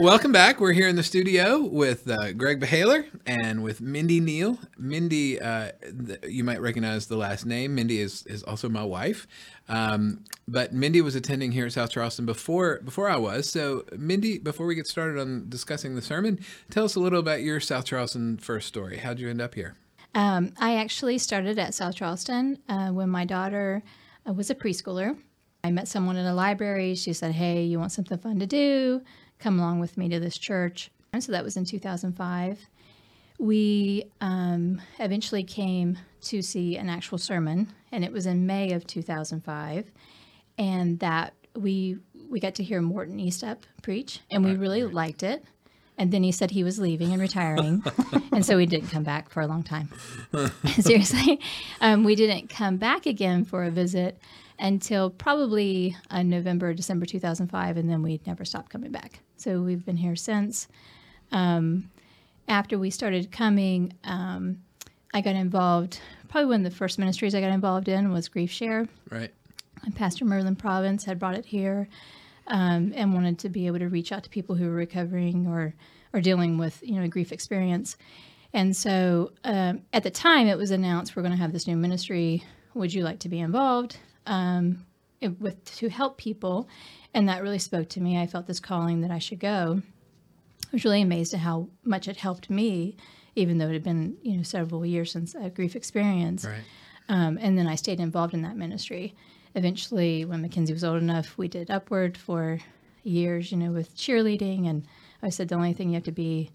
[0.00, 0.60] Welcome back.
[0.60, 4.58] We're here in the studio with uh, Greg Beheler and with Mindy Neil.
[4.78, 7.74] Mindy, uh, th- you might recognize the last name.
[7.74, 9.26] Mindy is, is also my wife.
[9.68, 13.50] Um, but Mindy was attending here at South Charleston before before I was.
[13.50, 17.42] So, Mindy, before we get started on discussing the sermon, tell us a little about
[17.42, 18.96] your South Charleston first story.
[18.96, 19.76] How'd you end up here?
[20.14, 23.82] Um, I actually started at South Charleston uh, when my daughter
[24.26, 25.18] uh, was a preschooler.
[25.62, 26.94] I met someone in a library.
[26.94, 29.02] She said, Hey, you want something fun to do?
[29.40, 30.90] Come along with me to this church.
[31.12, 32.58] And so that was in 2005.
[33.38, 38.86] we um, eventually came to see an actual sermon, and it was in May of
[38.86, 39.90] 2005,
[40.58, 41.96] and that we
[42.28, 45.44] we got to hear Morton Eastup preach, and we really liked it.
[45.98, 47.82] And then he said he was leaving and retiring,
[48.32, 49.88] and so we didn't come back for a long time.
[50.78, 51.40] Seriously,
[51.80, 54.18] um, we didn't come back again for a visit
[54.58, 59.20] until probably uh, November, December 2005, and then we never stopped coming back.
[59.40, 60.68] So we've been here since.
[61.32, 61.90] Um,
[62.46, 64.60] after we started coming, um,
[65.14, 65.98] I got involved.
[66.28, 68.86] Probably one of the first ministries I got involved in was Grief Share.
[69.08, 69.32] Right.
[69.82, 71.88] And Pastor Merlin Province had brought it here
[72.48, 75.74] um, and wanted to be able to reach out to people who were recovering or
[76.12, 77.96] or dealing with you know a grief experience.
[78.52, 81.78] And so um, at the time, it was announced we're going to have this new
[81.78, 82.44] ministry.
[82.74, 84.84] Would you like to be involved um,
[85.22, 86.68] it, with to help people?
[87.12, 88.20] And that really spoke to me.
[88.20, 89.82] I felt this calling that I should go.
[90.64, 92.96] I was really amazed at how much it helped me,
[93.34, 96.44] even though it had been you know several years since a grief experience.
[96.44, 96.62] Right.
[97.08, 99.14] Um, and then I stayed involved in that ministry.
[99.56, 102.60] Eventually, when Mackenzie was old enough, we did Upward for
[103.02, 104.68] years, you know, with cheerleading.
[104.68, 104.86] And
[105.20, 106.50] I said the only thing you have to be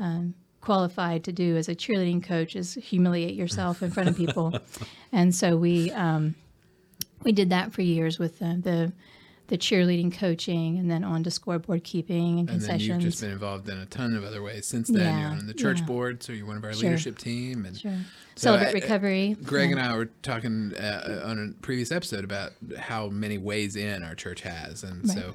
[0.00, 4.58] um, qualified to do as a cheerleading coach is humiliate yourself in front of people.
[5.12, 6.34] and so we um,
[7.22, 8.92] we did that for years with uh, the
[9.48, 12.88] the cheerleading coaching, and then on to scoreboard keeping and And then concessions.
[12.88, 15.00] you've just been involved in a ton of other ways since then.
[15.00, 15.86] Yeah, You're on the church yeah.
[15.86, 16.84] board, so you're one of our Sure.
[16.90, 17.64] leadership team.
[17.66, 17.92] And Sure.
[18.36, 19.36] So Celebrate I- recovery.
[19.42, 19.76] Greg yeah.
[19.76, 24.14] and I were talking uh, on a previous episode about how many ways in our
[24.14, 25.18] church has, and Right.
[25.18, 25.34] so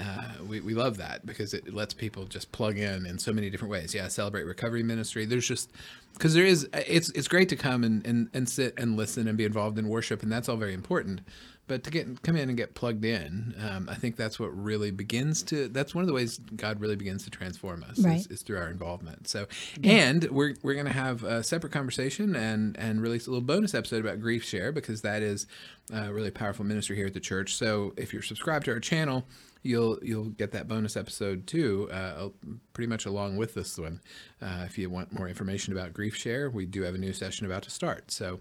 [0.00, 3.50] uh, we we love that because it lets people just plug in in so many
[3.50, 3.94] different ways.
[3.94, 5.24] Yeah, celebrate recovery ministry.
[5.24, 5.70] There's just
[6.14, 9.36] because there is it's it's great to come and, and and sit and listen and
[9.38, 11.20] be involved in worship, and that's all very important.
[11.66, 14.90] But to get come in and get plugged in, um, I think that's what really
[14.90, 15.66] begins to.
[15.68, 18.18] That's one of the ways God really begins to transform us Right.
[18.18, 19.28] is, is through our involvement.
[19.28, 19.46] So,
[19.82, 23.72] and we're we're going to have a separate conversation and and release a little bonus
[23.74, 25.46] episode about grief share because that is
[25.90, 27.54] a really powerful ministry here at the church.
[27.56, 29.24] So, if you're subscribed to our channel,
[29.64, 32.28] you'll you'll get that bonus episode too, uh,
[32.72, 34.00] pretty much along with this one.
[34.40, 37.46] Uh, if you want more information about grief share, we do have a new session
[37.46, 38.12] about to start.
[38.12, 38.38] So.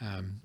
[0.00, 0.40] Um,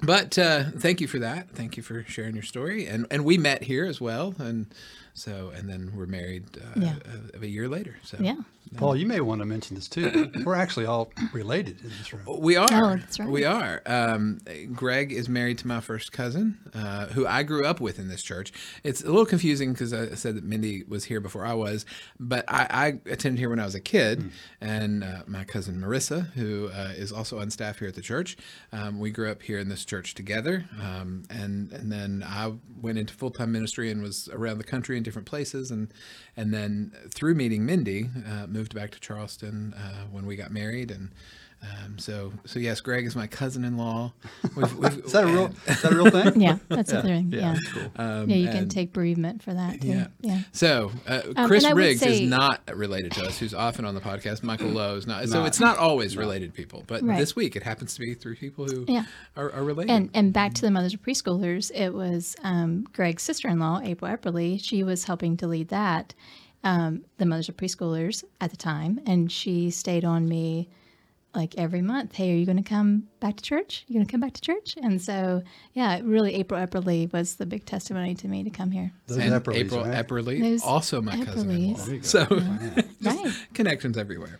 [0.00, 1.50] but uh, thank you for that.
[1.50, 4.66] Thank you for sharing your story, and and we met here as well, and
[5.14, 6.94] so and then we're married uh, Yeah.
[7.34, 7.96] a, a year later.
[8.02, 8.36] So Yeah.
[8.76, 10.32] Paul, you may want to mention this too.
[10.44, 12.22] We're actually all related in this room.
[12.40, 12.66] We are.
[12.72, 13.28] Oh, that's right.
[13.28, 13.80] We are.
[13.86, 14.40] Um,
[14.72, 18.20] Greg is married to my first cousin, uh, who I grew up with in this
[18.22, 18.52] church.
[18.82, 21.86] It's a little confusing because I said that Mindy was here before I was,
[22.18, 26.32] but I, I attended here when I was a kid, and uh, my cousin Marissa,
[26.32, 28.36] who uh, is also on staff here at the church,
[28.72, 32.98] um, we grew up here in this church together, um, and and then I went
[32.98, 35.92] into full time ministry and was around the country in different places, and
[36.36, 40.90] and then through meeting Mindy, uh, moved back to Charleston uh, when we got married,
[40.90, 41.10] and
[41.84, 44.12] um, so so yes, Greg is my cousin-in-law.
[44.54, 45.50] We've, we've, Is that a real?
[45.66, 46.40] Is that a real thing?
[46.40, 47.32] Yeah, that's the thing.
[47.32, 47.56] Yeah, Yeah.
[47.72, 47.90] cool.
[47.96, 49.88] Um, yeah, you can take bereavement for that too.
[49.88, 50.06] Yeah.
[50.20, 50.40] Yeah.
[50.52, 53.84] So uh, Um, Chris and I would Riggs is not related to us, who's often
[53.84, 54.42] on the podcast.
[54.42, 55.26] Michael Lowe is not.
[55.28, 55.46] So Not.
[55.48, 57.18] it's not always related people, but Right.
[57.18, 59.04] this week it happens to be through people who Yeah.
[59.36, 59.90] are, are related.
[59.92, 64.62] And and back to the mothers of preschoolers, it was um, Greg's sister-in-law, April Epperly.
[64.62, 66.14] She was helping to lead that,
[66.62, 70.68] um, the mothers of preschoolers at the time, and she stayed on me
[71.34, 72.14] like every month.
[72.14, 73.84] Hey, are you going to come back to church?
[73.88, 74.76] You going to come back to church?
[74.82, 75.42] And so,
[75.72, 78.92] yeah, really, April Epperly was the big testimony to me to come here.
[79.06, 80.06] Those and Epperleys, April right?
[80.06, 81.24] Epperly, also my Epperleys.
[81.24, 81.76] cousin-in-law.
[81.84, 82.06] There you go.
[82.06, 82.26] So
[83.02, 83.32] Right.
[83.52, 84.38] connections everywhere.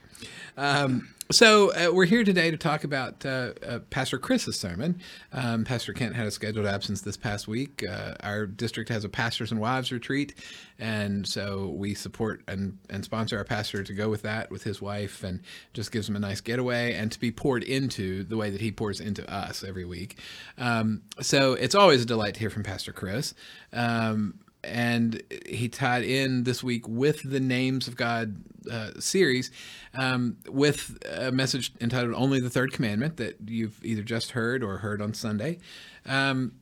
[0.57, 5.01] Um, so uh, we're here today to talk about uh, uh, Pastor Chris's sermon.
[5.33, 7.83] Um, Pastor Kent had a scheduled absence this past week.
[7.83, 10.35] Uh, our district has a pastors and wives retreat,
[10.79, 14.83] and so we support and, and sponsor our pastor to go with that with his
[14.83, 15.41] wife, and
[15.73, 18.71] just gives him a nice getaway and to be poured into the way that he
[18.71, 20.19] pours into us every week.
[20.59, 23.35] Um, so it's always a delight to hear from Pastor Chris.
[23.73, 28.37] Um, and he tied in this week with the Names of God
[28.71, 29.51] uh, series
[29.95, 34.79] um, with a message entitled Only the Third Commandment that you've either just heard or
[34.79, 35.59] heard on Sunday.
[36.07, 36.53] Um,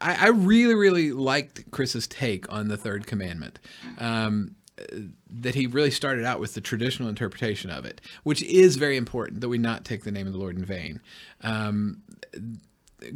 [0.00, 3.58] I, I really, really liked Chris's take on the third commandment.
[3.98, 4.54] Um,
[5.28, 9.40] that he really started out with the traditional interpretation of it, which is very important
[9.40, 11.00] that we not take the name of the Lord in vain.
[11.42, 12.02] Um,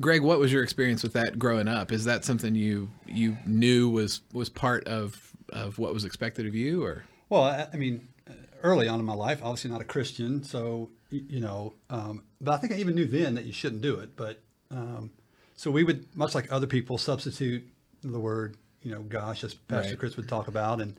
[0.00, 1.90] Greg, what was your experience with that growing up?
[1.90, 6.54] Is that something you you knew was was part of of what was expected of
[6.54, 9.84] you, or Well, I, I mean, uh, early on in my life, obviously not a
[9.84, 13.82] Christian, so you know, um, but I think I even knew then that you shouldn't
[13.82, 14.16] do it.
[14.16, 15.10] But um,
[15.56, 17.64] so we would, much like other people, substitute
[18.02, 19.98] the word, you know, gosh, as Pastor Right.
[19.98, 20.96] Chris would talk about, and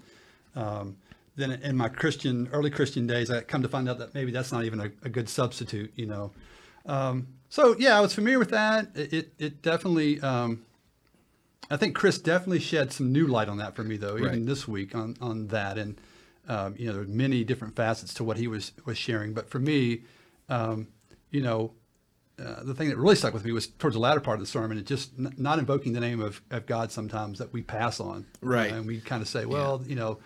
[0.55, 0.97] um,
[1.35, 4.51] then in my Christian early Christian days, I come to find out that maybe that's
[4.51, 5.91] not even a, a good substitute.
[5.95, 6.31] You know,
[6.85, 8.87] um, so yeah, I was familiar with that.
[8.95, 10.19] It it, it definitely.
[10.21, 10.65] Um,
[11.69, 14.45] I think Chris definitely shed some new light on that for me, though, even Right.
[14.45, 15.77] this week on on that.
[15.77, 16.01] And
[16.47, 19.33] um, you know, there are many different facets to what he was was sharing.
[19.35, 20.01] But for me,
[20.49, 20.87] um,
[21.29, 21.73] you know,
[22.43, 24.47] uh, the thing that really stuck with me was towards the latter part of the
[24.47, 27.99] sermon, it just n- not invoking the name of, of God sometimes that we pass
[27.99, 28.25] on.
[28.41, 28.71] Right.
[28.71, 30.17] and we kind of say, well, you know,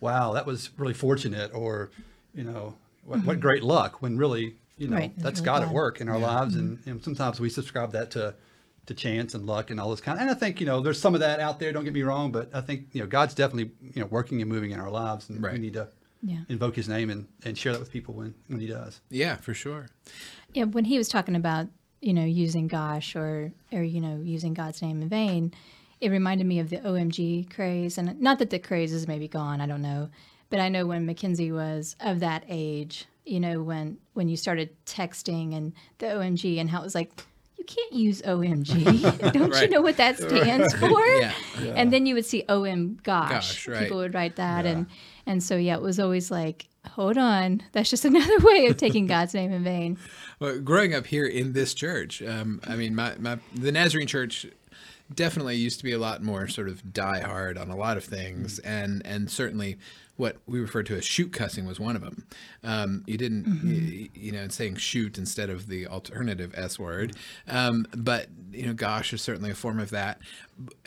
[0.00, 1.90] wow, that was really fortunate, or,
[2.32, 5.62] you know, what, what great luck, when really, you know, Right, it's that's really God
[5.62, 6.54] at work in our lives.
[6.54, 6.90] And, mm-hmm.
[6.90, 8.34] and sometimes we subscribe that to,
[8.86, 10.20] to chance and luck and all this kind.
[10.20, 12.30] And I think, you know, there's some of that out there, don't get me wrong,
[12.32, 15.28] but I think, you know, God's definitely, you know, working and moving in our lives.
[15.28, 15.88] And we need to
[16.22, 16.40] Yeah.
[16.48, 19.00] invoke his name and, and share that with people when, when he does.
[19.10, 19.88] Yeah, for sure.
[20.54, 21.68] Yeah, when he was talking about
[22.00, 25.52] you know using gosh or or you know using God's name in vain,
[26.00, 29.60] it reminded me of the OMG craze, and not that the craze is maybe gone.
[29.60, 30.10] I don't know,
[30.50, 34.70] but I know when Mackenzie was of that age, you know when when you started
[34.86, 37.10] texting and the OMG and how it was like.
[37.58, 39.32] You can't use OMG.
[39.32, 41.04] Don't you know what that stands for?
[41.04, 41.32] Yeah.
[41.74, 43.30] And then you would see OM gosh.
[43.30, 43.82] Gosh, right.
[43.82, 44.86] People would write that and
[45.24, 49.06] and so yeah, it was always like, hold on, that's just another way of taking
[49.06, 49.98] God's name in vain.
[50.38, 54.46] Well, growing up here in this church, um, I mean, my, my the Nazarene church
[55.14, 58.04] definitely used to be a lot more sort of die hard on a lot of
[58.04, 59.78] things, and and certainly
[60.16, 62.26] what we refer to as shoot cussing was one of them.
[62.64, 67.14] Um, you didn't, you, you know, saying shoot instead of the alternative S word,
[67.48, 70.18] um, but you know, gosh is certainly a form of that.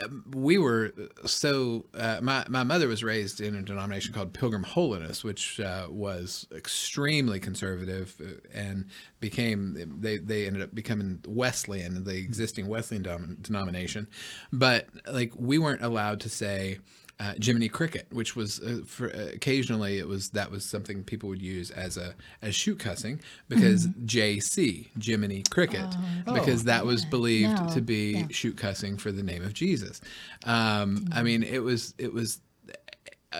[0.03, 0.93] Um, We were
[1.25, 5.87] so uh, my my mother was raised in a denomination called Pilgrim Holiness, which uh,
[5.89, 8.85] was extremely conservative uh, and
[9.19, 14.07] became they they ended up becoming Wesleyan, the existing Wesleyan dom- denomination,
[14.51, 16.79] but like we weren't allowed to say
[17.19, 21.27] uh, Jiminy Cricket, which was uh, for, uh, occasionally it was that was something people
[21.29, 25.85] would use as a as shoot cussing because JC Jiminy Cricket
[26.33, 28.27] because that was believed No, to be yeah.
[28.31, 29.99] shoot cussing for the name of Jesus.
[30.45, 32.39] Um, I mean, it was it was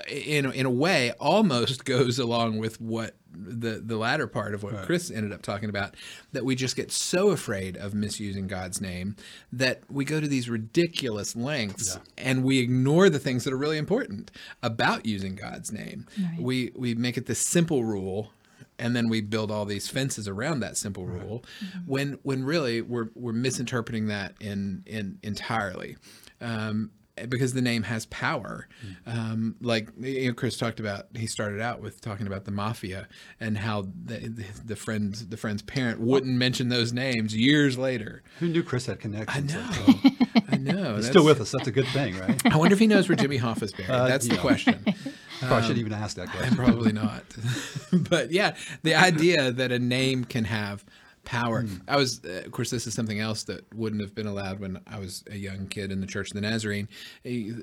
[0.08, 4.64] in a- in a way almost goes along with what the the latter part of
[4.64, 5.96] what Chris ended up talking about
[6.32, 9.16] that we just get so afraid of misusing God's name
[9.54, 13.78] that we go to these ridiculous lengths and we ignore the things that are really
[13.78, 14.32] important
[14.62, 16.06] about using God's name.
[16.20, 16.40] Right.
[16.42, 18.32] We we make it this simple rule
[18.78, 21.44] and then we build all these fences around that simple rule
[21.86, 25.98] when when really we're we're misinterpreting that in in entirely.
[26.42, 26.92] Um,
[27.28, 28.68] because the name has power
[29.06, 33.08] um, like you know, Chris talked about he started out with talking about the mafia
[33.40, 38.24] and how the, the, the friend's the friend's parent wouldn't mention those names years later
[38.40, 39.56] Who knew Chris had connections?
[39.56, 40.12] I like know?
[40.52, 41.52] I know He's still with us.
[41.52, 42.42] That's a good thing, right?
[42.54, 44.84] I wonder if he knows where Jimmy Hoffa is buried Uh, that's the question
[45.40, 46.56] Probably shouldn't even ask that question.
[46.56, 47.24] Probably not.
[47.94, 50.84] but yeah, the idea that a name can have
[51.30, 51.64] power.
[51.88, 54.80] I was, uh, of course, this is something else that wouldn't have been allowed when
[54.88, 56.88] I was a young kid in the Church of the Nazarene.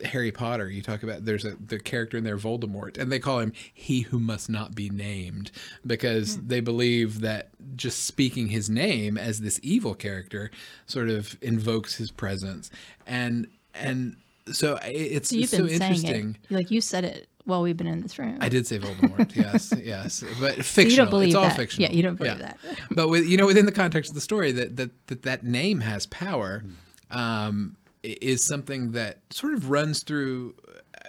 [0.05, 3.41] Harry Potter, you talk about, there's a the character in there, Voldemort, and they call
[3.41, 5.51] him He Who Must Not Be Named
[5.85, 10.53] because they believe that just speaking his name as this evil character
[10.87, 12.71] sort of invokes his presence.
[13.05, 14.17] And, and,
[14.53, 16.37] so it's, So you've so saying interesting.
[16.45, 16.55] it.
[16.55, 18.37] Like you said it while we've been in this room.
[18.41, 19.35] I did say Voldemort.
[19.37, 20.91] yes, yes, but So fictional.
[20.91, 21.57] you don't believe it's all that.
[21.57, 21.89] fictional.
[21.89, 22.59] Yeah, you don't believe that.
[22.91, 25.81] but with you know, within the context of the story, that that that, that name
[25.81, 26.65] has power
[27.11, 30.55] um, is something that sort of runs through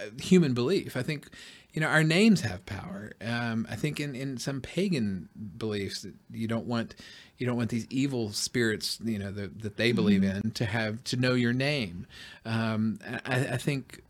[0.00, 0.96] uh, human belief.
[0.96, 1.28] I think.
[1.74, 3.12] You know, our names have power.
[3.20, 5.28] Um, I think in, in some pagan
[5.58, 6.96] beliefs, that you don't want
[7.36, 11.04] you don't want these evil spirits, you know, that, that they believe in, to have
[11.04, 12.06] to know your name.
[12.44, 14.02] Um, I, I think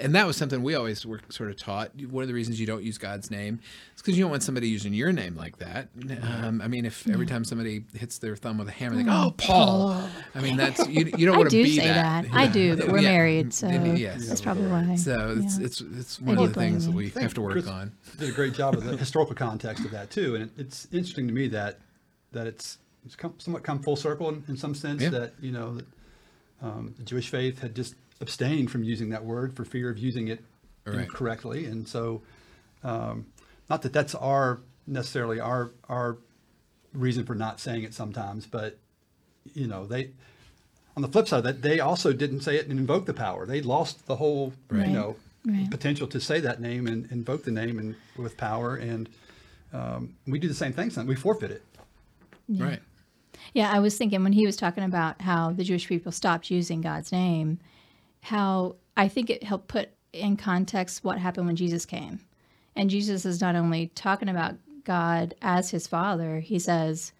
[0.00, 1.90] and that was something we always were sort of taught.
[2.10, 3.60] One of the reasons you don't use God's name
[3.94, 5.88] is because you don't want somebody using your name like that.
[6.22, 9.10] Um, I mean, if every time somebody hits their thumb with a hammer, they go,
[9.12, 11.10] "Oh, Paul." I mean, that's you.
[11.16, 12.24] You don't want to do be say that.
[12.24, 12.34] that.
[12.34, 13.10] I do, but we're Yeah.
[13.12, 14.28] married, so Yes.
[14.28, 14.94] that's probably why.
[14.96, 15.66] So it's Yeah.
[15.66, 17.10] it's it's one of the things that we you.
[17.20, 17.92] have to work Chris on.
[18.18, 21.26] Did a great job of the historical context of that too, and it, it's interesting
[21.28, 21.78] to me that
[22.32, 25.10] that it's it's come, somewhat come full circle in, in some sense Yeah.
[25.10, 25.86] that you know that
[26.62, 30.28] um, the Jewish faith had just abstained from using that word for fear of using
[30.28, 30.44] it
[30.86, 31.04] Right.
[31.08, 32.22] incorrectly, and so
[32.82, 33.26] um,
[33.70, 36.18] not that that's our necessarily our our
[36.92, 38.78] reason for not saying it sometimes, but
[39.54, 40.10] you know they
[40.96, 43.46] on the flip side of that they also didn't say it and invoke the power.
[43.46, 44.86] They lost the whole Right.
[44.88, 45.70] you know Right.
[45.70, 49.08] potential to say that name and invoke the name and with power and
[49.72, 51.62] um, we do the same thing sometimes we forfeit it
[52.48, 52.80] Right.
[53.52, 56.80] Yeah, I was thinking when he was talking about how the Jewish people stopped using
[56.80, 57.58] God's name,
[58.24, 62.20] how I think it helped put in context what happened when Jesus came.
[62.74, 64.54] And Jesus is not only talking about
[64.84, 67.12] God as his father, he says,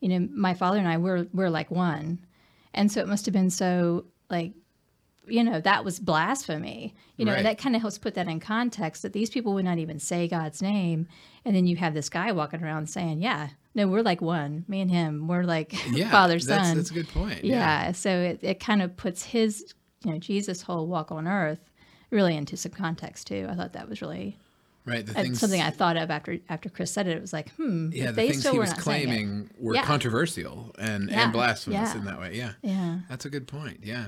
[0.00, 2.24] you know, my father and I we're we're like one.
[2.74, 4.52] And so it must have been so like
[5.28, 6.94] you know, that was blasphemy.
[7.16, 7.44] You know, Right.
[7.44, 10.26] that kind of helps put that in context that these people would not even say
[10.26, 11.06] God's name.
[11.44, 14.64] And then you have this guy walking around saying, Yeah, no, we're like one.
[14.68, 16.76] Me and him, we're like Yeah, father, that's, son.
[16.76, 17.44] That's a good point.
[17.44, 17.92] Yeah.
[17.92, 21.60] So it, it kind of puts his, you know, Jesus' whole walk on earth
[22.10, 23.46] really into some context too.
[23.50, 24.36] I thought that was really
[24.84, 25.06] right.
[25.06, 27.16] The things, something I thought of after after Chris said it.
[27.16, 29.04] It was like, hmm, yeah, the they things still he were was not saying it.
[29.06, 29.84] claiming were Yeah.
[29.84, 31.98] controversial and, Yeah, and blasphemous yeah.
[31.98, 32.34] in that way.
[32.36, 32.52] Yeah.
[32.62, 32.98] Yeah.
[33.08, 33.80] That's a good point.
[33.82, 34.06] Yeah.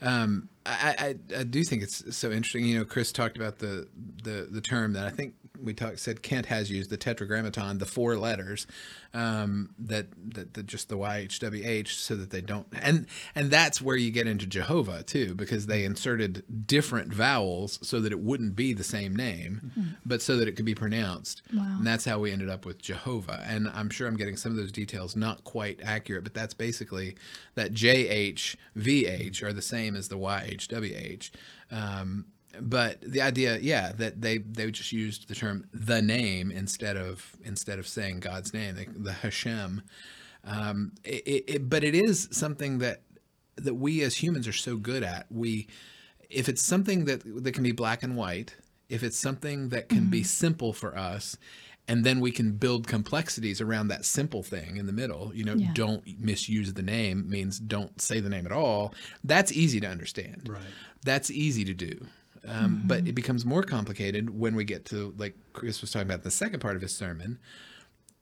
[0.00, 2.64] Um, I, I, I do think it's so interesting.
[2.64, 3.88] You know, Chris talked about the,
[4.22, 5.34] the, the term that I think
[5.64, 8.66] we talked, said Kent has used, the tetragrammaton, the four letters,
[9.12, 13.96] um, that, that, that just the YHWH so that they don't, and, and that's where
[13.96, 18.72] you get into Jehovah too, because they inserted different vowels so that it wouldn't be
[18.72, 21.42] the same name, but so that it could be pronounced.
[21.52, 21.76] Wow.
[21.78, 23.42] And that's how we ended up with Jehovah.
[23.46, 27.16] And I'm sure I'm getting some of those details not quite accurate, but that's basically
[27.54, 31.30] that JHVH are the same as the YHWH.
[31.70, 32.26] Um,
[32.60, 37.36] but the idea, yeah, that they they just used the term the name instead of
[37.44, 39.82] instead of saying God's name, the, the Hashem.
[40.44, 43.02] Um, it, it, but it is something that
[43.56, 45.26] that we as humans are so good at.
[45.30, 45.68] We,
[46.28, 48.56] if it's something that that can be black and white,
[48.88, 51.36] if it's something that can be simple for us,
[51.88, 55.32] and then we can build complexities around that simple thing in the middle.
[55.34, 55.70] You know, Yeah.
[55.74, 58.94] don't misuse the name means don't say the name at all.
[59.22, 60.48] That's easy to understand.
[60.48, 60.60] Right.
[61.04, 62.06] That's easy to do.
[62.46, 66.18] Um, But it becomes more complicated when we get to, like Chris was talking about
[66.18, 67.38] in the second part of his sermon,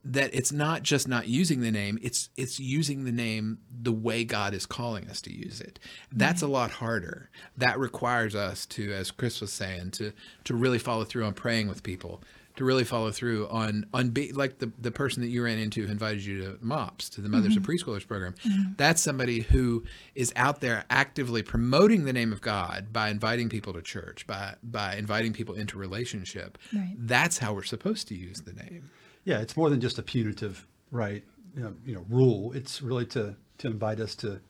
[0.05, 4.25] that it's not just not using the name it's it's using the name the way
[4.25, 5.79] god is calling us to use it.
[6.11, 7.31] That's a lot harder.
[7.57, 10.13] That requires us to as chris was saying to
[10.45, 12.21] to really follow through on praying with people
[12.57, 15.85] to really follow through on on be like the the person that you ran into
[15.87, 18.35] who invited you to mops to the mothers of preschoolers program
[18.77, 19.83] that's somebody who
[20.15, 24.55] is out there actively promoting the name of god by inviting people to church by
[24.63, 26.95] by inviting people into relationship Right.
[26.99, 28.91] that's how we're supposed to use the name
[29.25, 31.23] Yeah, it's more than just a punitive, right?
[31.57, 32.53] You know, you know rule.
[32.55, 34.41] It's really to to invite us to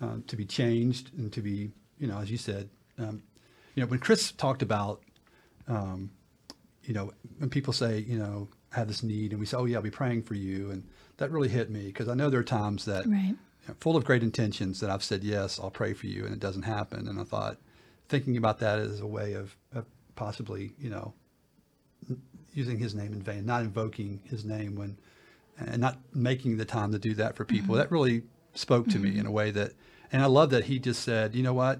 [0.00, 2.68] um, to be changed and to be, you know, as you said,
[2.98, 3.22] um,
[3.74, 5.00] you know, when Chris talked about,
[5.68, 6.10] um,
[6.84, 9.64] you know, when people say, you know, I have this need, and we say, oh
[9.64, 10.84] yeah, I'll be praying for you, and
[11.16, 13.28] that really hit me because I know there are times that, Right.
[13.28, 16.32] you know, full of great intentions, that I've said yes, I'll pray for you, and
[16.32, 17.58] it doesn't happen, and I thought,
[18.08, 21.14] thinking about that as a way of, of possibly, you know,
[22.54, 24.96] using his name in vain, not invoking his name when,
[25.58, 27.74] and not making the time to do that for people.
[27.74, 27.82] Mm-hmm.
[27.82, 28.22] That really
[28.54, 29.20] spoke to me mm-hmm.
[29.20, 29.72] in a way that,
[30.12, 31.78] and I love that he just said, you know what,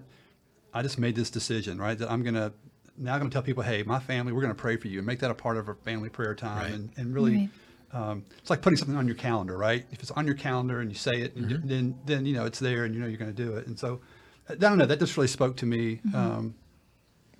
[0.72, 1.98] I just made this decision, right?
[1.98, 2.52] That I'm gonna
[3.00, 5.18] now I'm gonna tell people, hey, my family, we're gonna pray for you, and make
[5.20, 6.72] that a part of our family prayer time, Right.
[6.72, 7.34] and, and really.
[7.36, 7.48] Right.
[7.92, 9.84] Um, it's like putting something on your calendar, right?
[9.90, 11.66] If it's on your calendar and you say it, Mm-hmm.
[11.66, 13.66] then then you know it's there, and you know you're going to do it.
[13.66, 14.00] And so,
[14.48, 14.86] I don't know.
[14.86, 15.98] That just really spoke to me.
[16.14, 16.54] Um,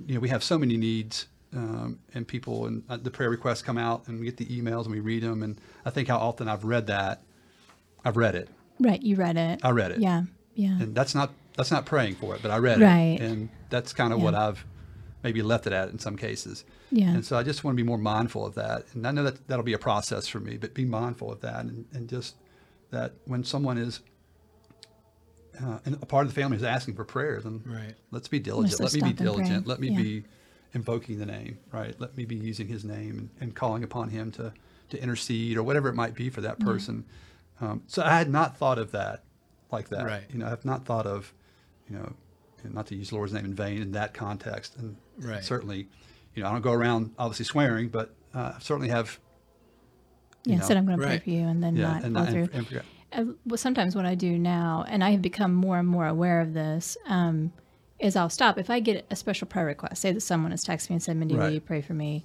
[0.04, 3.62] you know, we have so many needs, um, and people, and uh, the prayer requests
[3.62, 6.18] come out, and we get the emails, and we read them, and I think how
[6.18, 7.22] often I've read that.
[8.04, 8.48] I've read it,
[8.80, 9.00] Right.
[9.00, 9.60] You read it.
[9.62, 9.98] I read it.
[10.00, 10.22] Yeah.
[10.54, 10.70] Yeah.
[10.80, 12.84] and that's not that's not praying for it, but I read it.
[12.84, 13.18] Right.
[13.20, 14.64] it, and that's kind of what I've
[15.22, 16.64] maybe left it at in some cases.
[16.90, 17.10] Yeah.
[17.14, 19.46] And so I just want to be more mindful of that, and I know that
[19.48, 22.36] that'll be a process for me, but be mindful of that, and, and just
[22.90, 24.00] that when someone is.
[25.62, 27.94] Uh, and a part of the family is asking for prayers, and Right.
[28.12, 28.80] let's be diligent.
[28.80, 29.44] Let's Let me be stop and pray.
[29.44, 29.66] diligent.
[29.66, 29.96] Let me Yeah.
[29.96, 30.24] be
[30.72, 32.00] invoking the name, right?
[32.00, 34.52] Let me be using His name and, and calling upon Him to
[34.90, 37.04] to intercede or whatever it might be for that person.
[37.60, 39.22] Um, so I had not thought of that
[39.70, 40.04] like that.
[40.04, 40.24] Right.
[40.32, 41.32] You know, I've not thought of,
[41.88, 42.16] you know, and
[42.64, 44.76] not to use the Lord's name in vain in that context.
[44.76, 45.44] And Right.
[45.44, 45.88] certainly,
[46.34, 49.18] you know, I don't go around obviously swearing, but uh, I certainly have.
[50.44, 50.58] you yeah.
[50.60, 52.32] know, Said I'm going to pray for you and then yeah, not and, follow not-
[52.32, 52.42] through.
[52.44, 52.84] and, and forget.
[53.12, 56.40] uh, well, sometimes what I do now, and I have become more and more aware
[56.40, 57.52] of this, um,
[57.98, 60.00] is I'll stop if I get a special prayer request.
[60.00, 62.24] Say that someone has texted me and said, "Mindy, will you pray for me?"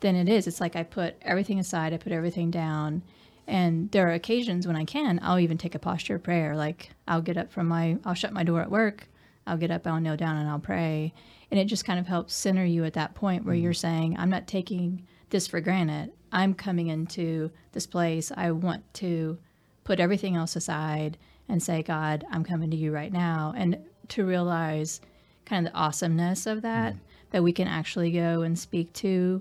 [0.00, 0.46] Then it is.
[0.46, 1.94] It's like I put everything aside.
[1.94, 3.02] I put everything down,
[3.46, 5.18] and there are occasions when I can.
[5.22, 6.54] I'll even take a posture of prayer.
[6.54, 9.08] Like I'll get up from my, I'll shut my door at work.
[9.46, 11.12] I'll get up, I'll kneel down, and I'll pray.
[11.50, 13.98] And it just kind of helps center you at that point where you're mm-hmm.
[13.98, 16.12] saying, "I'm not taking this for granted.
[16.32, 18.32] I'm coming into this place.
[18.36, 19.38] I want to."
[19.86, 21.16] put everything else aside
[21.48, 23.54] and say, God, I'm coming to you right now.
[23.56, 23.78] And
[24.08, 25.00] to realize
[25.46, 27.04] kind of the awesomeness of that, mm-hmm.
[27.30, 29.40] that we can actually go and speak to,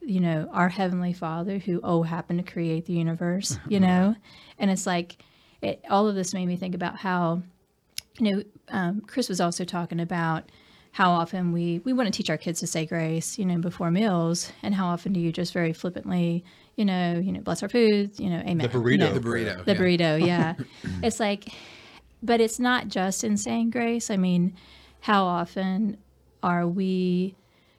[0.00, 4.14] you know, our Heavenly Father who, oh, happened to create the universe, you know?
[4.58, 5.18] And it's like,
[5.60, 7.42] it, all of this made me think about how,
[8.22, 10.44] you know, um, Chris was also talking about
[10.92, 13.90] how often we we want to teach our kids to say grace, you know, before
[13.90, 16.44] meals, and how often do you just very flippantly,
[16.76, 18.58] you know, you know, bless our food, you know, amen.
[18.58, 18.92] The burrito.
[18.92, 19.64] You know, The burrito.
[19.64, 19.78] the yeah.
[19.78, 20.54] burrito, yeah.
[21.02, 21.48] it's like,
[22.22, 24.10] but it's not just in saying grace.
[24.10, 24.54] I mean,
[25.00, 25.96] how often
[26.42, 27.34] are we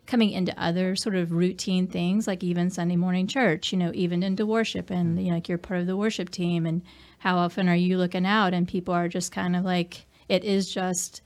[0.06, 4.22] coming into other sort of routine things, like even Sunday morning church, you know, even
[4.24, 6.82] into worship, and you know, like you're part of the worship team, and
[7.20, 10.72] how often are you looking out and people are just kind of like, it is
[10.74, 11.22] just,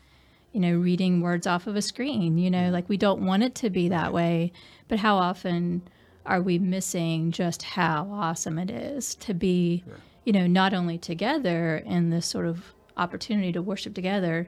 [0.53, 3.55] you know, reading words off of a screen, you know, like we don't want it
[3.55, 4.51] to be that way,
[4.87, 5.81] but how often
[6.25, 9.83] are we missing just how awesome it is to be,
[10.25, 14.47] you know, not only together in this sort of opportunity to worship together,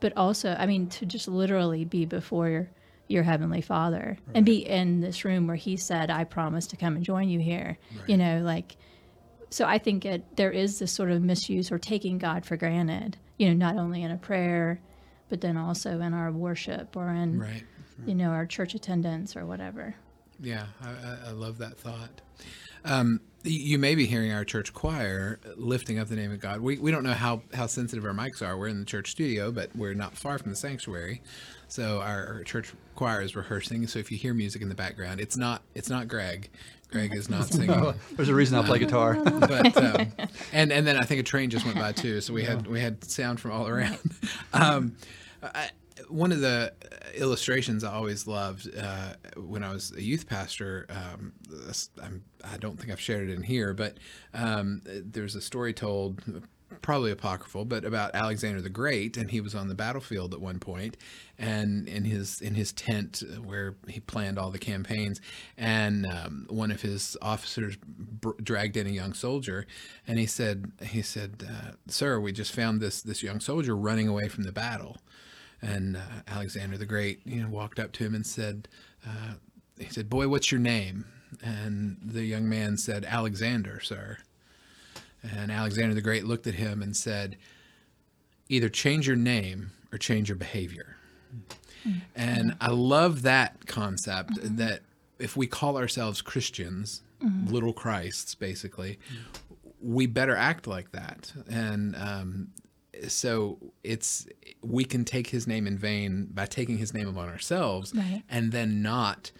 [0.00, 2.70] but also, I mean, to just literally be before your,
[3.08, 6.96] your heavenly Father and be in this room where He said, "I promise to come
[6.96, 8.76] and join you here." You know, like.
[9.50, 13.16] So I think it, there is this sort of misuse or taking God for granted.
[13.38, 14.80] You know, not only in a prayer,
[15.28, 17.64] but then also in our worship or in Right.
[18.06, 19.94] you know our church attendance or whatever.
[20.40, 22.20] Yeah, I, I, love that thought.
[22.84, 26.60] Um, you may be hearing our church choir lifting up the name of God.
[26.60, 28.56] We, we don't know how, how sensitive our mics are.
[28.56, 31.22] We're in the church studio, but we're not far from the sanctuary.
[31.68, 33.86] So our, our church choir is rehearsing.
[33.86, 36.50] So if you hear music in the background, it's not it's not Greg.
[36.94, 37.70] Greg is not singing.
[37.70, 39.14] Oh, there's a reason I play guitar.
[39.24, 40.12] but um,
[40.52, 42.80] and and then I think a train just went by too, so we had we
[42.80, 43.98] had sound from all around.
[44.52, 44.96] Um,
[45.42, 45.70] I,
[46.08, 46.72] one of the
[47.16, 50.86] illustrations I always loved uh, when I was a youth pastor.
[50.88, 51.32] Um,
[52.00, 53.96] I'm, I don't think I've shared it in here, but
[54.32, 56.22] um, there's a story told.
[56.82, 60.58] Probably apocryphal, but about Alexander the Great, and he was on the battlefield at one
[60.58, 60.96] point,
[61.38, 65.20] and in his in his tent where he planned all the campaigns,
[65.56, 69.66] and um, one of his officers br- dragged in a young soldier,
[70.06, 74.08] and he said he said, uh, "Sir, we just found this this young soldier running
[74.08, 74.98] away from the battle."
[75.62, 78.68] And uh, Alexander the Great, you know, walked up to him and said,
[79.06, 79.34] uh,
[79.78, 81.06] "He said, boy, what's your name?"
[81.42, 84.18] And the young man said, "Alexander, sir."
[85.36, 87.36] And Alexander the Great looked at him and said,
[88.48, 90.96] "Either change your name or change your behavior."
[91.86, 91.98] Mm-hmm.
[92.14, 92.62] And mm-hmm.
[92.62, 94.56] I love that concept mm-hmm.
[94.56, 94.80] that
[95.18, 97.02] if we call ourselves Christians,
[97.46, 98.98] little Christs, basically,
[99.80, 101.32] we better act like that.
[101.48, 102.48] And um,
[103.08, 104.26] so it's
[104.62, 108.22] we can take his name in vain by taking his name upon ourselves Right.
[108.28, 109.30] and then not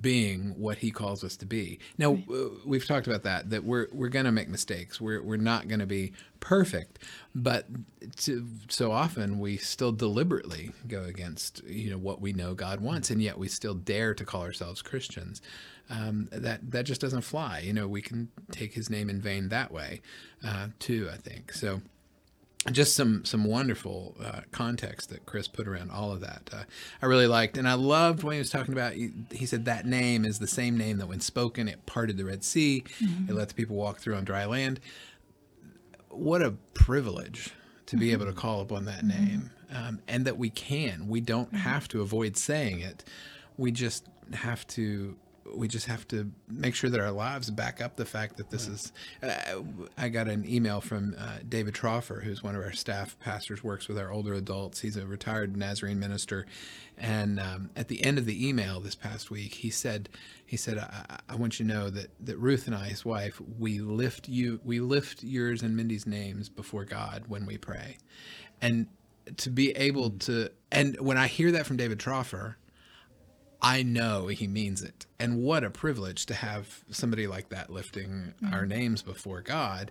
[0.00, 1.78] being what he calls us to be.
[1.96, 5.00] Now uh, we've talked about that that we're we're going to make mistakes.
[5.00, 6.98] We're we're not going to be perfect,
[7.34, 7.66] but
[8.16, 13.10] to, so often we still deliberately go against you know what we know God wants,
[13.10, 15.40] and yet we still dare to call ourselves Christians.
[15.90, 17.60] Um, that that just doesn't fly.
[17.60, 20.02] You know, we can take His name in vain that way
[20.44, 21.08] uh, too.
[21.10, 21.80] I think so
[22.70, 26.50] just some some wonderful uh, context that Chris put around all of that.
[26.52, 26.64] Uh,
[27.02, 28.92] I really liked, and I loved when he was talking about.
[28.92, 32.24] He, he said that name is the same name that, when spoken, it parted the
[32.24, 32.84] Red Sea.
[33.28, 34.80] It let the people walk through on dry land.
[36.08, 37.50] What a privilege
[37.86, 41.08] to be able to call upon that name, um, and that we can.
[41.08, 43.04] We don't have to avoid saying it.
[43.56, 45.16] We just have to
[45.54, 48.66] we just have to make sure that our lives back up the fact that this
[48.66, 48.92] is.
[49.22, 49.62] Uh,
[49.96, 53.88] I got an email from uh, David Troffer, who's one of our staff pastors, works
[53.88, 54.80] with our older adults.
[54.80, 56.46] He's a retired Nazarene minister,
[56.96, 60.08] and um, at the end of the email this past week, he said,
[60.44, 63.40] "He said, I, I want you to know that that Ruth and I, his wife,
[63.58, 67.98] we lift you, we lift yours and Mindy's names before God when we pray,
[68.60, 68.86] and
[69.36, 72.56] to be able to, and when I hear that from David Troffer."
[73.60, 75.06] I know he means it.
[75.18, 79.90] And what a privilege to have somebody like that lifting our names before God.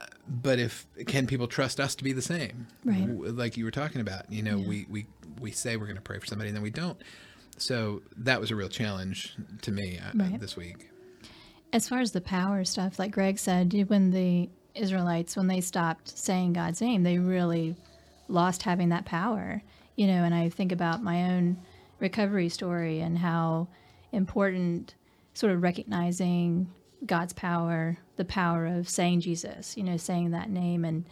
[0.00, 2.66] Uh, But if can people trust us to be the same?
[2.84, 3.08] Right.
[3.08, 5.06] Like you were talking about, you know, we, we
[5.40, 7.00] we say we're going to pray for somebody and then we don't.
[7.56, 10.90] So that was a real challenge to me uh, this week.
[11.72, 16.16] As far as the power stuff, like Greg said, when the Israelites, when they stopped
[16.16, 17.76] saying God's name, they really
[18.28, 19.62] lost having that power.
[19.96, 21.56] You know, and I think about my own
[22.00, 23.68] recovery story and how
[24.12, 24.94] important
[25.34, 26.72] sort of recognizing
[27.06, 30.84] God's power, the power of saying Jesus, you know, saying that name.
[30.84, 31.04] And,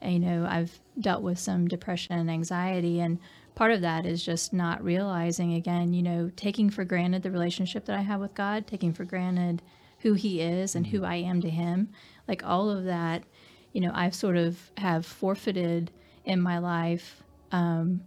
[0.00, 3.00] and, you know, I've dealt with some depression and anxiety.
[3.00, 3.18] And
[3.54, 7.84] part of that is just not realizing, again, you know, taking for granted the relationship
[7.86, 9.62] that I have with God, taking for granted
[10.00, 11.06] who He is and who mm-hmm.
[11.06, 11.90] I am to Him.
[12.28, 13.24] Like all of that,
[13.72, 15.90] you know, I've sort of have forfeited
[16.24, 17.22] in my life
[17.52, 18.00] um,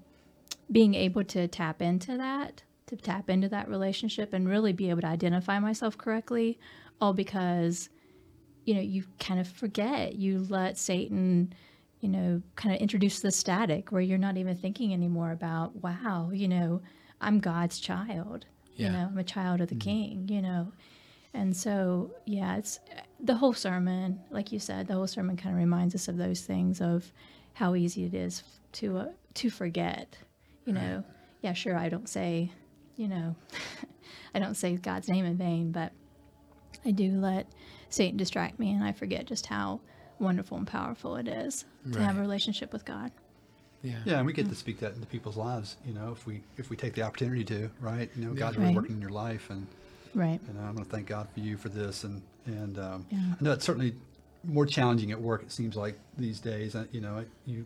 [0.71, 5.01] being able to tap into that, to tap into that relationship and really be able
[5.01, 6.59] to identify myself correctly,
[7.01, 7.89] all because,
[8.65, 10.15] you know, you kind of forget.
[10.15, 11.53] You let Satan
[11.99, 16.29] you know, kind of introduce the static where you're not even thinking anymore about, wow,
[16.33, 16.81] you know,
[17.19, 18.45] I'm God's child.
[18.75, 18.87] Yeah.
[18.87, 20.27] You know, I'm a child of the King.
[20.29, 20.71] You know,
[21.33, 22.79] and so yeah, it's
[23.19, 26.41] the whole sermon, like you said, the whole sermon kind of reminds us of those
[26.41, 27.11] things of
[27.53, 28.43] how easy it is
[28.73, 30.17] to uh, to forget.
[30.65, 31.03] You know,
[31.41, 32.51] yeah, sure, I don't say,
[32.95, 33.35] you know,
[34.35, 35.91] I don't say God's name in vain, but
[36.85, 37.47] I do let
[37.89, 39.79] Satan distract me, and I forget just how
[40.19, 43.11] wonderful and powerful it is to have a relationship with God.
[43.81, 43.99] Yeah.
[44.05, 45.77] Yeah, and we get to speak that into people's lives.
[45.85, 48.09] You know, if we if we take the opportunity to, right?
[48.15, 48.75] You know, God's really Right.
[48.75, 49.65] working in your life, and
[50.13, 50.39] Right.
[50.47, 52.03] And I'm going to thank God for you for this.
[52.03, 53.19] And and um, Yeah.
[53.39, 53.93] I know it's certainly
[54.43, 55.43] more challenging at work.
[55.43, 56.75] It seems like these days.
[56.75, 57.65] Uh, You know, you.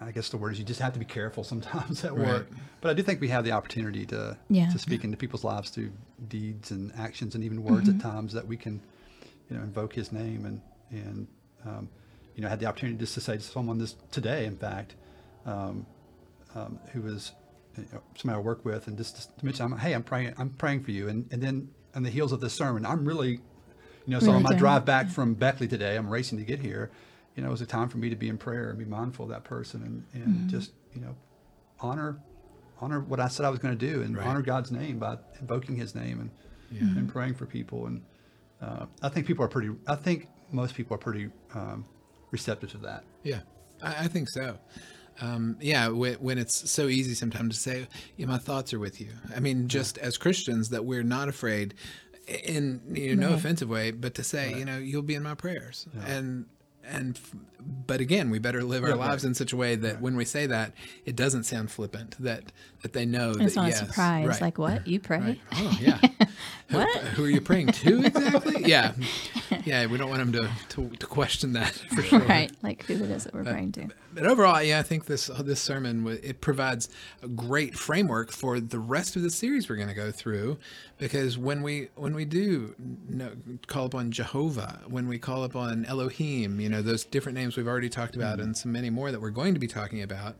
[0.00, 2.48] I guess the word is you just have to be careful sometimes at work.
[2.50, 2.60] Right.
[2.80, 4.68] But I do think we have the opportunity to Yeah.
[4.70, 5.92] to speak into people's lives through
[6.28, 7.98] deeds and actions and even words Mm-hmm.
[8.06, 8.80] at times that we can,
[9.48, 11.26] you know, invoke His name and and
[11.64, 11.88] um,
[12.34, 14.94] you know had the opportunity just to say to someone this today, in fact,
[15.46, 15.86] um,
[16.54, 17.32] um, who was
[17.76, 20.50] you know, somebody I work with, and just to mention, I'm, hey, I'm praying, I'm
[20.50, 23.40] praying for you, and and then on the heels of this sermon, I'm really, you
[24.08, 26.58] know, so Really on my doing- drive back from Beckley today, I'm racing to get
[26.60, 26.90] here.
[27.36, 29.24] You know, it was a time for me to be in prayer and be mindful
[29.24, 30.48] of that person, and and Mm-hmm.
[30.48, 31.14] just you know,
[31.80, 32.20] honor
[32.80, 34.26] honor what I said I was going to do, and Right.
[34.26, 36.30] honor God's name by invoking His name and
[36.70, 36.98] Yeah.
[36.98, 38.02] and praying for people, and
[38.60, 39.70] uh, I think people are pretty.
[39.86, 41.86] I think most people are pretty um,
[42.30, 43.04] receptive to that.
[43.22, 43.40] Yeah,
[43.82, 44.58] I, I think so.
[45.20, 48.98] Um, yeah, when, when it's so easy sometimes to say, yeah, my thoughts are with
[49.00, 49.10] you.
[49.36, 51.74] I mean, just as Christians, that we're not afraid,
[52.26, 53.38] in you know, no Right.
[53.38, 56.46] offensive way, but to say, you know, you'll be in my prayers, and
[56.86, 57.18] and
[57.86, 59.28] but again, we better live our Yeah, lives right.
[59.28, 60.72] in such a way that when we say that,
[61.04, 62.16] it doesn't sound flippant.
[62.18, 62.52] That
[62.82, 64.26] that they know It's that not yes, a surprise.
[64.28, 64.86] right, Like, what?
[64.86, 65.18] You pray?
[65.18, 65.40] Right.
[65.54, 65.98] Oh yeah.
[66.68, 68.64] who, who are you praying to exactly?
[68.64, 68.92] Yeah,
[69.64, 69.86] yeah.
[69.86, 72.20] We don't want them to, to to question that for sure.
[72.20, 72.50] right.
[72.62, 73.88] Like, who it is that we're praying to.
[74.14, 76.88] But overall, yeah, I think this this sermon it provides
[77.22, 80.58] a great framework for the rest of the series we're going to go through,
[80.98, 82.74] because when we when we do
[83.08, 83.32] know,
[83.66, 87.88] call upon Jehovah, when we call upon Elohim, you know those different names we've already
[87.88, 88.48] talked about, mm-hmm.
[88.48, 90.36] and so many more that we're going to be talking about,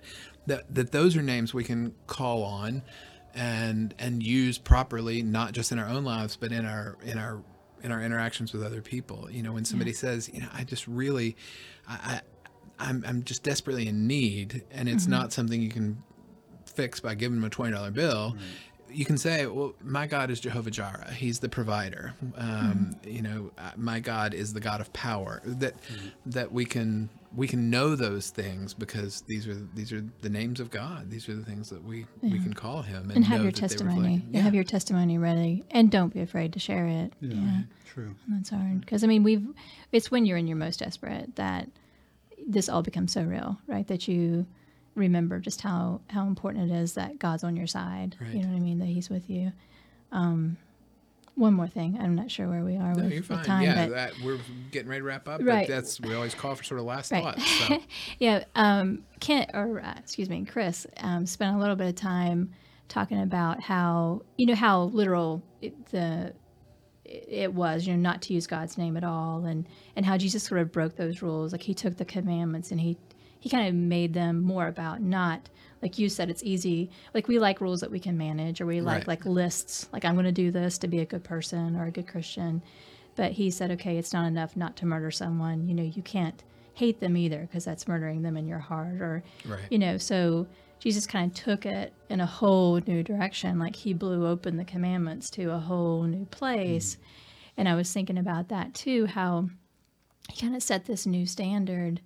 [0.46, 2.82] that that those are names we can call on,
[3.34, 7.42] and and use properly, not just in our own lives, but in our in our
[7.82, 9.28] in our interactions with other people.
[9.30, 11.36] You know, when somebody says, you know, I just really,
[11.88, 12.20] I, I
[12.78, 15.12] I'm I'm just desperately in need, and it's mm-hmm.
[15.12, 16.02] not something you can
[16.66, 18.36] fix by giving them a twenty dollar bill.
[18.92, 21.12] You can say, "Well, my God is Jehovah Jireh.
[21.12, 22.14] He's the provider.
[22.36, 25.74] Um, You know, uh, my God is the God of power." That
[26.26, 30.60] that we can we can know those things because these are these are the names
[30.60, 31.10] of God.
[31.10, 33.52] These are the things that we we can call Him and, And have know your
[33.52, 34.16] that testimony.
[34.16, 35.64] reflect- You Have your testimony ready.
[35.70, 37.12] And don't be afraid to share it.
[37.20, 37.62] Yeah.
[37.86, 38.14] True.
[38.28, 38.80] That's hard.
[38.80, 39.46] Because, I mean, we've,
[39.92, 41.68] it's when you're in your most desperate that
[42.46, 43.86] this all becomes so real, right?
[43.86, 44.46] That you
[44.94, 48.16] remember just how, how important it is that God's on your side.
[48.20, 48.34] Right.
[48.34, 48.78] You know what I mean?
[48.78, 49.52] That He's with you.
[50.10, 50.56] Um,
[51.34, 51.96] one more thing.
[51.98, 53.44] I'm not sure where we are No, with, fine.
[53.44, 53.62] time.
[53.62, 54.38] yeah, but that, we're
[54.70, 55.40] getting ready to wrap up.
[55.42, 55.66] Right.
[55.66, 57.22] But that's we always call for sort of last Right.
[57.22, 57.50] thoughts.
[57.68, 57.78] So.
[58.18, 62.52] yeah, um, Kent or uh, excuse me, Chris um, spent a little bit of time
[62.88, 66.34] talking about how you know how literal it, the
[67.06, 69.66] it was, you know, not to use God's name at all, and
[69.96, 71.52] and how Jesus sort of broke those rules.
[71.52, 72.98] Like he took the commandments and he
[73.42, 75.48] he kind of made them more about not
[75.82, 76.30] like you said.
[76.30, 76.90] It's easy.
[77.12, 79.08] Like we like rules that we can manage, or we like Right.
[79.08, 79.88] like lists.
[79.92, 82.62] Like I'm going to do this to be a good person or a good Christian.
[83.16, 85.66] But he said, okay, it's not enough not to murder someone.
[85.68, 86.40] You know, you can't
[86.74, 89.60] hate them either because that's murdering them in your heart, or Right.
[89.70, 89.98] you know.
[89.98, 90.46] So
[90.78, 93.58] Jesus kind of took it in a whole new direction.
[93.58, 96.94] Like he blew open the commandments to a whole new place.
[96.94, 97.02] Mm-hmm.
[97.58, 99.48] And I was thinking about that too, how
[100.30, 102.00] he kind of set this new standard,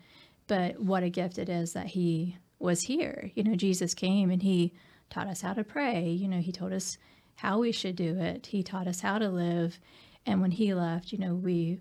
[0.46, 3.30] but what a gift it is that he was here.
[3.34, 4.72] You know, Jesus came and he
[5.10, 6.08] taught us how to pray.
[6.08, 6.98] You know, he told us
[7.36, 8.46] how we should do it.
[8.46, 9.78] He taught us how to live.
[10.24, 11.80] And when he left, you know, we,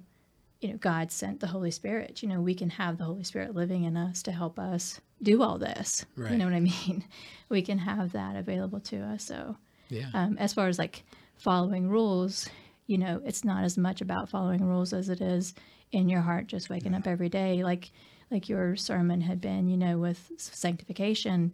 [0.61, 2.21] you know, God sent the Holy Spirit.
[2.21, 5.41] You know, we can have the Holy Spirit living in us to help us do
[5.41, 6.05] all this.
[6.17, 6.31] Right.
[6.31, 7.03] You know what I mean?
[7.47, 9.23] We can have that available to us.
[9.23, 9.55] So,
[9.89, 10.09] Yeah.
[10.15, 11.03] um, as far as like
[11.37, 12.49] following rules,
[12.87, 15.53] you know, it's not as much about following rules as it is
[15.91, 17.91] in your heart, just waking up every day, like
[18.31, 21.53] like your sermon had been, you know, with sanctification,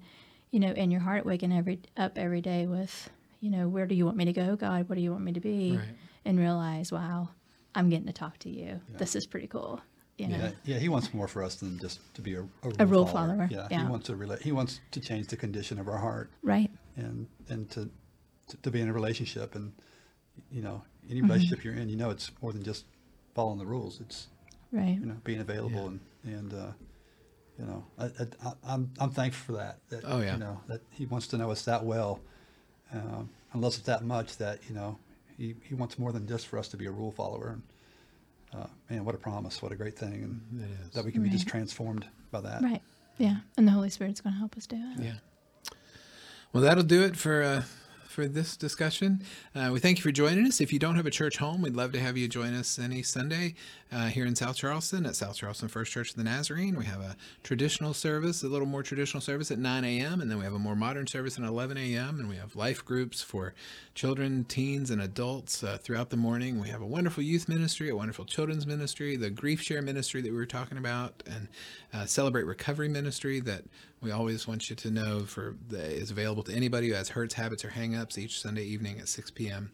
[0.51, 3.09] you know, in your heart, waking every up every day with,
[3.39, 4.87] you know, where do you want me to go, God?
[4.89, 5.77] What do you want me to be?
[5.77, 5.87] Right.
[6.25, 7.29] And realize, wow,
[7.73, 8.79] I'm getting to talk to you.
[8.97, 9.81] This is pretty cool.
[10.17, 12.43] You know, Yeah, yeah, he wants more for us than just to be a, a
[12.63, 13.83] rule, A rule follower, Yeah, yeah.
[13.83, 14.41] he wants to relate.
[14.43, 16.69] He wants to change the condition of our heart right?
[16.95, 17.89] and and to
[18.47, 19.73] to, to be in a relationship and
[20.51, 21.11] you know Mm-hmm.
[21.13, 22.85] any relationship you're in, you know, it's more than just
[23.33, 23.99] following the rules.
[23.99, 24.27] It's
[24.71, 24.99] Right.
[24.99, 26.71] You know, being available and and uh,
[27.59, 29.79] you know, I, I, I'm I'm thankful for that.
[29.89, 30.03] that.
[30.05, 30.33] Oh, yeah.
[30.33, 32.19] You know that he wants to know us that well,
[32.93, 34.97] um, and loves us that much that you know
[35.37, 37.49] he, he wants more than just for us to be a rule follower.
[38.53, 39.61] And, uh, man, what a promise!
[39.61, 40.13] What a great thing,
[40.51, 40.93] and It is.
[40.93, 42.61] that we can be just transformed by that.
[42.61, 42.81] Right.
[43.17, 43.37] Yeah.
[43.57, 45.03] And the Holy Spirit's going to help us do it.
[45.03, 45.13] Yeah.
[46.53, 47.63] Well, that'll do it for uh,
[48.07, 49.23] for this discussion.
[49.55, 50.59] Uh, we thank you for joining us.
[50.59, 53.03] If you don't have a church home, we'd love to have you join us any
[53.03, 53.55] Sunday
[53.91, 56.77] uh, here in South Charleston at South Charleston First Church of the Nazarene.
[56.77, 60.37] We have a traditional service, a little more traditional service at 9 a.m., and then
[60.37, 63.53] we have a more modern service at 11 a.m., and we have life groups for
[63.93, 66.59] children, teens, and adults uh, throughout the morning.
[66.59, 70.31] We have a wonderful youth ministry, a wonderful children's ministry, the Grief Share ministry that
[70.31, 71.49] we were talking about, and
[71.93, 73.63] uh, Celebrate Recovery ministry that
[74.01, 77.33] we always want you to know for the, is available to anybody who has hurts,
[77.33, 79.71] habits, or hangups each Sunday evening at 6 p.m.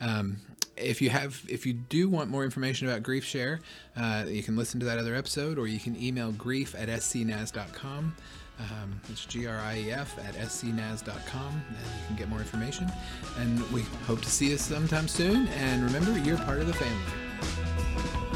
[0.00, 0.38] Um,
[0.80, 3.60] if you have, if you do want more information about Grief Share,
[3.96, 8.14] uh, you can listen to that other episode, or you can email grief at scnaz.com.
[8.60, 12.90] Um, it's G-R-I-E-F at scnaz.com, and you can get more information.
[13.38, 15.46] And we hope to see you sometime soon.
[15.48, 18.27] And remember, you're part of the family.